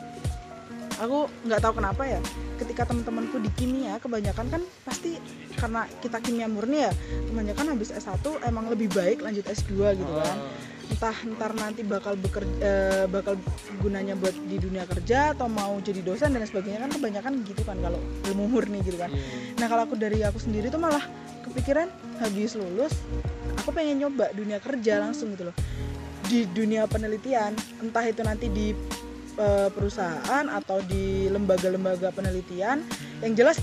Aku 1.03 1.27
nggak 1.43 1.59
tahu 1.59 1.83
kenapa 1.83 2.07
ya 2.07 2.23
ketika 2.55 2.87
teman-temanku 2.87 3.43
di 3.43 3.51
kimia 3.59 3.99
kebanyakan 3.99 4.47
kan 4.47 4.63
pasti 4.87 5.19
karena 5.59 5.91
kita 5.99 6.23
kimia 6.23 6.47
murni 6.47 6.87
ya 6.87 6.93
kebanyakan 7.31 7.75
habis 7.75 7.91
S1 7.91 8.23
emang 8.47 8.71
lebih 8.71 8.95
baik 8.95 9.19
lanjut 9.27 9.43
S2 9.43 9.99
gitu 9.99 10.13
kan. 10.15 10.39
Oh, 10.39 10.93
entah 10.95 11.17
ntar 11.35 11.53
nanti 11.59 11.83
bakal 11.83 12.15
bekerja 12.15 13.11
bakal 13.11 13.35
gunanya 13.83 14.15
buat 14.15 14.37
di 14.47 14.61
dunia 14.63 14.87
kerja 14.87 15.35
atau 15.35 15.51
mau 15.51 15.75
jadi 15.83 15.99
dosen 16.05 16.31
dan 16.31 16.47
sebagainya 16.47 16.87
kan 16.87 16.91
kebanyakan 16.95 17.43
gitu 17.43 17.63
kan 17.67 17.75
kalau 17.83 17.99
ilmu 18.31 18.47
murni 18.47 18.79
gitu 18.87 18.95
kan. 18.95 19.11
Iya. 19.11 19.59
Nah 19.59 19.67
kalau 19.67 19.83
aku 19.91 19.99
dari 19.99 20.23
aku 20.23 20.39
sendiri 20.39 20.71
tuh 20.71 20.79
malah 20.79 21.03
kepikiran 21.43 21.91
habis 22.23 22.55
lulus 22.55 22.95
aku 23.59 23.75
pengen 23.75 24.07
nyoba 24.07 24.31
dunia 24.37 24.63
kerja 24.63 25.03
langsung 25.03 25.35
gitu 25.35 25.51
loh 25.51 25.57
di 26.25 26.49
dunia 26.49 26.89
penelitian 26.89 27.53
entah 27.81 28.05
itu 28.05 28.21
nanti 28.25 28.47
di 28.49 28.73
eh, 29.37 29.69
perusahaan 29.73 30.45
atau 30.49 30.81
di 30.85 31.29
lembaga-lembaga 31.29 32.11
penelitian 32.15 32.81
yang 33.21 33.33
jelas 33.37 33.61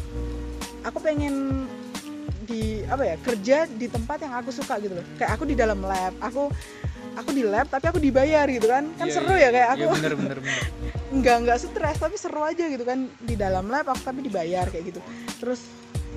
aku 0.86 0.98
pengen 1.02 1.66
di 2.46 2.84
apa 2.90 3.04
ya 3.06 3.16
kerja 3.22 3.58
di 3.70 3.88
tempat 3.88 4.28
yang 4.28 4.34
aku 4.36 4.52
suka 4.52 4.82
gitu 4.82 4.98
loh. 4.98 5.06
Kayak 5.16 5.32
aku 5.40 5.44
di 5.48 5.56
dalam 5.56 5.80
lab 5.86 6.14
aku 6.20 6.52
aku 7.16 7.30
di 7.32 7.44
lab 7.48 7.70
tapi 7.72 7.88
aku 7.88 8.00
dibayar 8.02 8.44
gitu 8.52 8.68
kan. 8.68 8.92
Kan 9.00 9.08
Iya, 9.08 9.16
seru 9.16 9.34
iya. 9.38 9.48
ya 9.48 9.50
kayak 9.56 9.70
aku. 9.78 9.86
Iya, 9.88 9.96
bener 9.96 10.14
bener 10.20 10.38
bener. 10.44 10.62
Nggak 11.22 11.36
nggak 11.44 11.58
stres 11.60 11.98
tapi 12.00 12.16
seru 12.20 12.42
aja 12.44 12.66
gitu 12.68 12.84
kan. 12.84 13.08
Di 13.24 13.36
dalam 13.40 13.72
lab 13.72 13.88
aku 13.88 14.02
tapi 14.04 14.26
dibayar 14.26 14.68
kayak 14.68 14.92
gitu. 14.92 15.02
Terus 15.40 15.64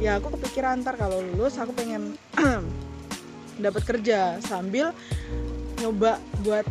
ya 0.02 0.18
aku 0.18 0.34
kepikiran 0.34 0.82
ntar 0.82 0.98
kalau 0.98 1.22
lulus 1.22 1.54
aku 1.54 1.70
pengen 1.70 2.18
dapat 3.64 3.82
kerja 3.86 4.42
sambil 4.42 4.90
nyoba 5.84 6.16
buat 6.40 6.64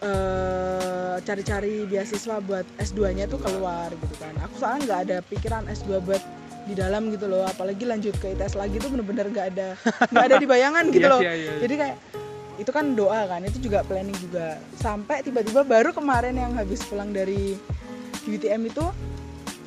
eh, 0.00 1.16
cari-cari 1.20 1.84
beasiswa 1.84 2.36
buat 2.40 2.66
S2 2.78 3.00
nya 3.14 3.24
tuh 3.24 3.40
keluar 3.40 3.88
gitu 3.90 4.14
kan. 4.16 4.36
Aku 4.44 4.54
soalnya 4.56 4.80
nggak 4.86 5.00
ada 5.08 5.16
pikiran 5.24 5.64
S2 5.66 6.00
buat 6.00 6.22
di 6.64 6.74
dalam 6.74 7.08
gitu 7.08 7.24
loh. 7.24 7.44
Apalagi 7.44 7.84
lanjut 7.84 8.12
ke 8.16 8.32
ITS 8.32 8.54
lagi 8.54 8.76
tuh 8.76 8.92
bener-bener 8.92 9.28
nggak 9.28 9.46
ada 9.50 9.68
nggak 10.08 10.24
ada 10.26 10.36
di 10.36 10.46
bayangan 10.46 10.84
gitu 10.94 11.04
Iya, 11.04 11.12
loh. 11.12 11.20
iya, 11.20 11.32
iya. 11.34 11.52
jadi 11.58 11.74
kayak 11.76 11.96
itu 12.60 12.70
kan 12.70 12.92
doa 12.92 13.24
kan 13.24 13.40
itu 13.40 13.58
juga 13.58 13.80
planning 13.82 14.16
juga. 14.20 14.60
Sampai 14.76 15.24
tiba-tiba 15.24 15.64
baru 15.64 15.92
kemarin 15.92 16.36
yang 16.36 16.52
habis 16.52 16.84
pulang 16.84 17.08
dari 17.08 17.56
UTM 18.22 18.68
itu 18.68 18.84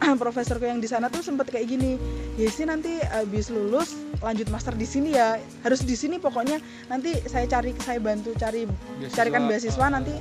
profesorku 0.23 0.65
yang 0.67 0.83
di 0.83 0.89
sana 0.89 1.07
tuh 1.07 1.23
sempet 1.23 1.49
kayak 1.49 1.67
gini 1.71 1.95
ya 2.35 2.49
sih 2.49 2.67
nanti 2.67 2.99
habis 3.07 3.47
lulus 3.47 3.95
lanjut 4.19 4.47
master 4.51 4.75
di 4.75 4.87
sini 4.87 5.15
ya. 5.15 5.39
Harus 5.63 5.83
di 5.83 5.95
sini 5.95 6.19
pokoknya 6.19 6.59
nanti 6.91 7.15
saya 7.27 7.47
cari 7.47 7.71
saya 7.79 7.99
bantu 7.99 8.35
cari 8.35 8.67
Beasiswa, 8.67 9.15
carikan 9.15 9.41
beasiswa 9.47 9.85
ah. 9.85 9.91
nanti 9.91 10.13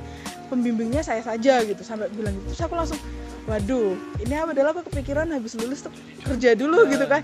pembimbingnya 0.50 1.02
saya 1.02 1.22
saja 1.22 1.62
gitu. 1.66 1.82
Sampai 1.82 2.10
bilang 2.14 2.34
gitu. 2.38 2.54
Terus 2.54 2.62
aku 2.66 2.74
langsung 2.78 3.00
waduh 3.50 3.98
ini 4.22 4.34
apa 4.38 4.54
adalah 4.54 4.70
aku 4.70 4.86
kepikiran 4.86 5.26
habis 5.34 5.58
lulus 5.58 5.82
tuh 5.82 5.92
kerja 6.22 6.54
dulu 6.54 6.86
gitu 6.90 7.06
kan. 7.06 7.22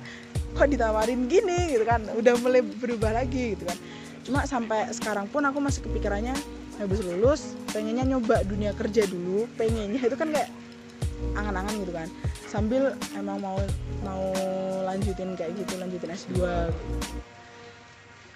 Kok 0.59 0.69
ditawarin 0.71 1.31
gini? 1.31 1.75
gitu 1.79 1.85
kan. 1.87 2.03
Udah 2.15 2.35
mulai 2.43 2.63
berubah 2.63 3.15
lagi 3.15 3.55
gitu 3.55 3.65
kan. 3.67 3.79
Cuma 4.27 4.41
sampai 4.45 4.91
sekarang 4.93 5.31
pun 5.31 5.41
aku 5.47 5.63
masih 5.63 5.87
kepikirannya 5.87 6.35
habis 6.79 7.03
lulus 7.03 7.59
pengennya 7.75 8.07
nyoba 8.07 8.47
dunia 8.47 8.71
kerja 8.71 9.03
dulu 9.11 9.51
pengennya 9.59 9.99
itu 9.99 10.15
kan 10.15 10.31
kayak 10.31 10.47
angan-angan 11.35 11.75
gitu 11.83 11.93
kan 11.93 12.09
sambil 12.49 12.83
emang 13.13 13.39
mau 13.39 13.61
mau 14.01 14.25
lanjutin 14.83 15.37
kayak 15.37 15.53
gitu 15.55 15.77
lanjutin 15.77 16.11
S2 16.11 16.33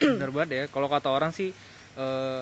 bener 0.02 0.30
banget 0.30 0.50
ya 0.50 0.64
kalau 0.68 0.86
kata 0.86 1.08
orang 1.08 1.30
sih 1.30 1.50
eh, 1.96 2.40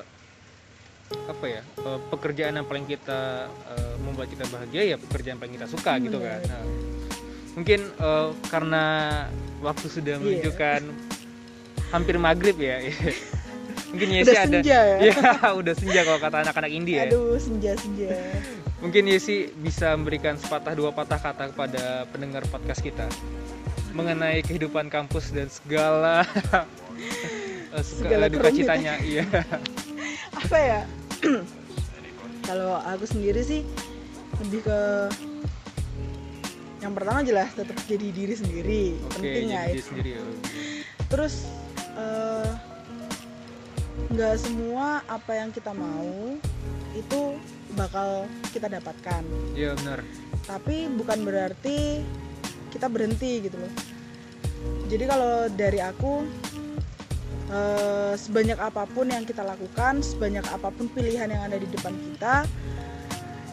apa 1.10 1.44
ya 1.46 1.62
eh, 1.62 1.98
pekerjaan 2.08 2.54
yang 2.54 2.66
paling 2.66 2.84
kita 2.84 3.46
eh, 3.70 3.94
membuat 4.00 4.28
kita 4.28 4.44
bahagia 4.48 4.82
ya 4.84 4.96
pekerjaan 4.98 5.36
yang 5.36 5.42
paling 5.42 5.54
kita 5.54 5.66
suka 5.66 5.92
Hmm, 5.94 6.04
gitu 6.06 6.18
kan. 6.18 6.40
Nah, 6.42 6.64
mungkin 7.54 7.80
eh, 7.86 8.28
karena 8.48 8.84
waktu 9.60 9.86
sudah 9.86 10.14
Iya. 10.16 10.22
menunjukkan 10.22 10.80
hampir 11.90 12.16
maghrib 12.16 12.56
ya 12.56 12.78
mungkin 13.90 14.08
Yesi 14.14 14.30
udah 14.30 14.38
ada 14.38 14.58
senja 14.62 14.78
ya. 14.78 14.96
Ya 15.10 15.14
udah 15.52 15.74
senja 15.74 16.00
kalau 16.06 16.18
kata 16.18 16.36
anak-anak 16.46 16.70
indie 16.70 16.96
ya. 16.96 17.10
Aduh 17.10 17.34
senja 17.36 17.74
senja 17.74 18.08
mungkin 18.80 19.04
Yesi 19.12 19.52
bisa 19.60 19.92
memberikan 19.92 20.40
sepatah 20.40 20.72
dua 20.72 20.90
patah 20.90 21.20
kata 21.20 21.52
kepada 21.52 22.08
pendengar 22.08 22.44
podcast 22.48 22.80
kita 22.80 23.04
mengenai 23.92 24.40
kehidupan 24.40 24.88
kampus 24.88 25.36
dan 25.36 25.52
segala 25.52 26.24
eh, 27.76 27.84
Segala 27.84 28.32
duka 28.32 28.48
citanya 28.48 28.96
iya 29.08 29.28
apa 30.32 30.56
ya 30.58 30.80
kalau 32.48 32.80
aku 32.80 33.04
sendiri 33.04 33.44
sih 33.44 33.60
lebih 34.40 34.64
ke 34.64 34.80
yang 36.80 36.96
pertama 36.96 37.20
jelas 37.20 37.52
tetap 37.52 37.76
jadi 37.84 38.08
diri 38.08 38.34
sendiri 38.34 38.84
oke 39.04 39.20
penting 39.20 39.52
jadi 39.52 39.68
ya 39.68 39.76
itu. 39.76 39.84
sendiri 39.84 40.10
ya. 40.16 40.22
terus 41.12 41.44
eh, 42.00 42.50
nggak 44.10 44.34
semua 44.40 45.04
apa 45.04 45.32
yang 45.36 45.52
kita 45.52 45.76
mau 45.76 46.40
itu 46.96 47.20
bakal 47.74 48.26
kita 48.50 48.66
dapatkan. 48.66 49.22
Iya 49.54 49.76
benar. 49.78 50.02
Tapi 50.46 50.90
bukan 50.90 51.18
berarti 51.22 52.02
kita 52.70 52.86
berhenti 52.86 53.46
gitu 53.46 53.56
loh. 53.58 53.72
Jadi 54.90 55.04
kalau 55.06 55.46
dari 55.54 55.80
aku 55.80 56.26
eh, 57.50 58.14
sebanyak 58.18 58.58
apa 58.58 58.86
pun 58.90 59.10
yang 59.10 59.22
kita 59.26 59.42
lakukan 59.46 60.02
sebanyak 60.02 60.44
apa 60.50 60.68
pun 60.70 60.90
pilihan 60.90 61.30
yang 61.30 61.42
ada 61.46 61.56
di 61.56 61.68
depan 61.70 61.94
kita 61.94 62.44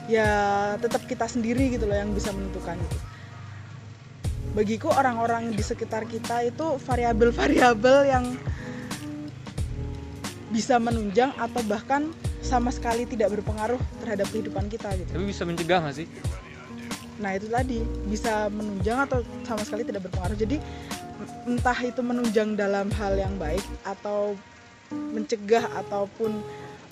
ya 0.08 0.32
tetap 0.80 1.04
kita 1.04 1.28
sendiri 1.28 1.76
gitu 1.76 1.86
loh 1.86 1.98
yang 1.98 2.16
bisa 2.16 2.32
menentukan 2.32 2.80
itu. 2.80 2.98
Bagiku 4.56 4.90
orang-orang 4.90 5.54
di 5.54 5.62
sekitar 5.62 6.10
kita 6.10 6.42
itu 6.48 6.82
variabel-variabel 6.82 7.98
yang 8.10 8.26
bisa 10.50 10.80
menunjang 10.80 11.36
atau 11.36 11.62
bahkan 11.68 12.10
sama 12.48 12.72
sekali 12.72 13.04
tidak 13.04 13.36
berpengaruh 13.36 13.80
terhadap 14.00 14.32
kehidupan 14.32 14.72
kita 14.72 14.96
gitu 14.96 15.12
tapi 15.12 15.26
bisa 15.28 15.44
mencegah 15.44 15.84
nggak 15.84 15.96
sih 16.00 16.08
Nah 17.18 17.34
itu 17.34 17.48
tadi 17.50 17.82
bisa 18.08 18.50
menunjang 18.54 19.10
atau 19.10 19.20
sama 19.46 19.62
sekali 19.66 19.82
tidak 19.86 20.06
berpengaruh. 20.10 20.38
Jadi 20.38 20.58
entah 21.50 21.78
itu 21.82 22.02
menunjang 22.06 22.54
dalam 22.54 22.94
hal 22.94 23.18
yang 23.18 23.34
baik 23.42 23.64
atau 23.82 24.38
mencegah 24.94 25.66
ataupun 25.86 26.40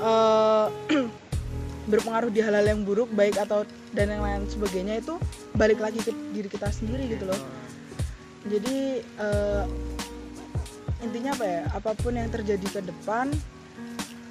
eh, 0.01 0.67
berpengaruh 1.91 2.33
di 2.33 2.41
hal-hal 2.41 2.65
yang 2.65 2.81
buruk 2.81 3.13
baik 3.13 3.37
atau 3.37 3.61
dan 3.93 4.09
yang 4.09 4.25
lain 4.25 4.49
sebagainya 4.49 4.99
itu 4.99 5.15
balik 5.53 5.77
lagi 5.77 6.01
ke 6.01 6.11
diri 6.33 6.49
kita 6.49 6.73
sendiri 6.73 7.05
gitu 7.05 7.29
loh. 7.29 7.41
Jadi 8.49 9.05
eh, 9.05 9.63
intinya 11.05 11.37
apa 11.37 11.45
ya? 11.45 11.61
Apa 11.69 11.91
pun 11.93 12.17
yang 12.17 12.33
terjadi 12.33 12.65
ke 12.65 12.81
depan 12.81 13.29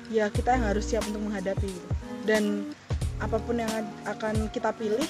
ya 0.09 0.29
kita 0.29 0.57
yang 0.57 0.65
harus 0.67 0.85
siap 0.85 1.05
untuk 1.07 1.23
menghadapi 1.23 1.69
gitu. 1.69 1.89
Dan 2.25 2.73
apa 3.21 3.39
pun 3.39 3.57
yang 3.57 3.71
akan 4.05 4.49
kita 4.51 4.75
pilih 4.75 5.07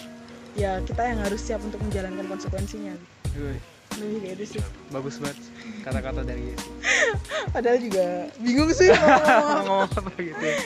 ya 0.55 0.79
kita 0.85 1.03
yang 1.03 1.19
harus 1.19 1.41
siap 1.41 1.59
untuk 1.63 1.81
menjalankan 1.81 2.27
konsekuensinya. 2.29 2.95
Wih, 3.35 3.59
lebih 3.99 4.19
kayak 4.23 4.35
itu 4.39 4.45
sih. 4.55 4.61
Bagus 4.89 5.19
banget 5.19 5.39
kata-kata 5.83 6.21
dari 6.23 6.49
Yesi 6.49 6.71
padahal 7.55 7.79
juga 7.79 8.05
bingung 8.41 8.71
sih 8.71 8.89
ngomong. 9.61 9.85
apa 9.91 10.11
gitu 10.17 10.41
ya. 10.41 10.57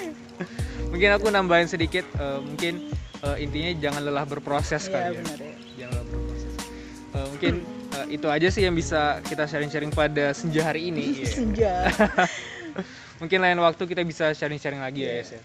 mungkin 0.88 1.10
aku 1.12 1.26
nambahin 1.28 1.66
sedikit 1.66 2.06
eh, 2.16 2.38
mungkin 2.38 2.94
eh, 3.22 3.36
intinya 3.42 3.70
jangan 3.80 4.02
lelah 4.06 4.24
berproses 4.24 4.86
Iya 4.86 4.92
kali 4.94 5.14
ya. 5.16 5.22
ya. 5.22 5.54
Jangan 5.76 5.90
lelah 5.90 6.06
berproses. 6.06 6.52
Eh, 7.12 7.26
mungkin 7.32 7.54
eh, 7.92 8.06
itu 8.14 8.26
aja 8.28 8.48
sih 8.48 8.62
yang 8.62 8.74
bisa 8.76 9.00
kita 9.24 9.44
sharing-sharing 9.44 9.90
pada 9.90 10.30
senja 10.32 10.62
hari 10.62 10.88
ini. 10.88 11.04
Iya. 11.18 11.28
senja 11.28 11.74
mungkin 13.18 13.38
lain 13.38 13.58
waktu 13.58 13.82
kita 13.84 14.02
bisa 14.02 14.30
sharing-sharing 14.30 14.78
lagi 14.78 15.02
ya 15.02 15.10
Iya. 15.10 15.20
Yes 15.20 15.30
ya 15.34 15.42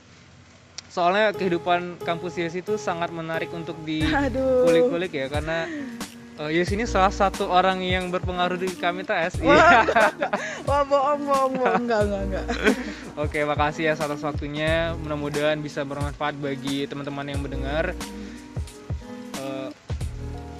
soalnya 0.88 1.34
kehidupan 1.34 1.98
kampus 2.02 2.38
Yes 2.38 2.54
itu 2.54 2.78
sangat 2.78 3.10
menarik 3.10 3.50
untuk 3.50 3.76
di 3.82 4.06
aduh 4.24 4.62
kulik-kulik 4.64 5.10
ya 5.10 5.26
karena 5.26 5.66
eh, 6.38 6.52
Yes 6.54 6.70
ini 6.70 6.86
salah 6.86 7.10
satu 7.10 7.50
orang 7.50 7.82
yang 7.82 8.10
berpengaruh 8.10 8.56
di 8.56 8.70
kami 8.74 9.02
TS 9.02 9.42
wah, 9.42 9.58
Iya. 9.58 10.30
wah 10.64 10.86
bohong 10.86 11.22
bohong 11.26 11.54
bohong 11.56 11.82
enggak 11.82 12.02
enggak 12.06 12.24
enggak 12.24 12.46
Oke, 13.14 13.46
makasih 13.46 13.86
ya 13.86 13.94
atas 13.94 14.26
waktunya. 14.26 14.98
Mudah-mudahan 14.98 15.62
bisa 15.62 15.86
bermanfaat 15.86 16.34
bagi 16.34 16.90
teman-teman 16.90 17.30
yang 17.30 17.46
mendengar. 17.46 17.94
Eh, 19.38 19.70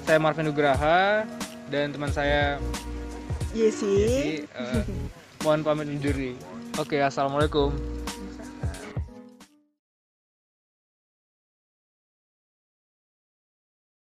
saya 0.06 0.22
Marvin 0.22 0.46
Nugraha 0.46 1.26
dan 1.74 1.90
teman 1.90 2.14
saya 2.14 2.62
sih 3.50 3.58
Yesi. 3.58 3.96
eh, 4.46 4.86
mohon 5.42 5.66
pamit 5.66 5.90
undur 5.90 6.14
diri. 6.14 6.38
Oke, 6.74 6.98
assalamualaikum. 6.98 7.70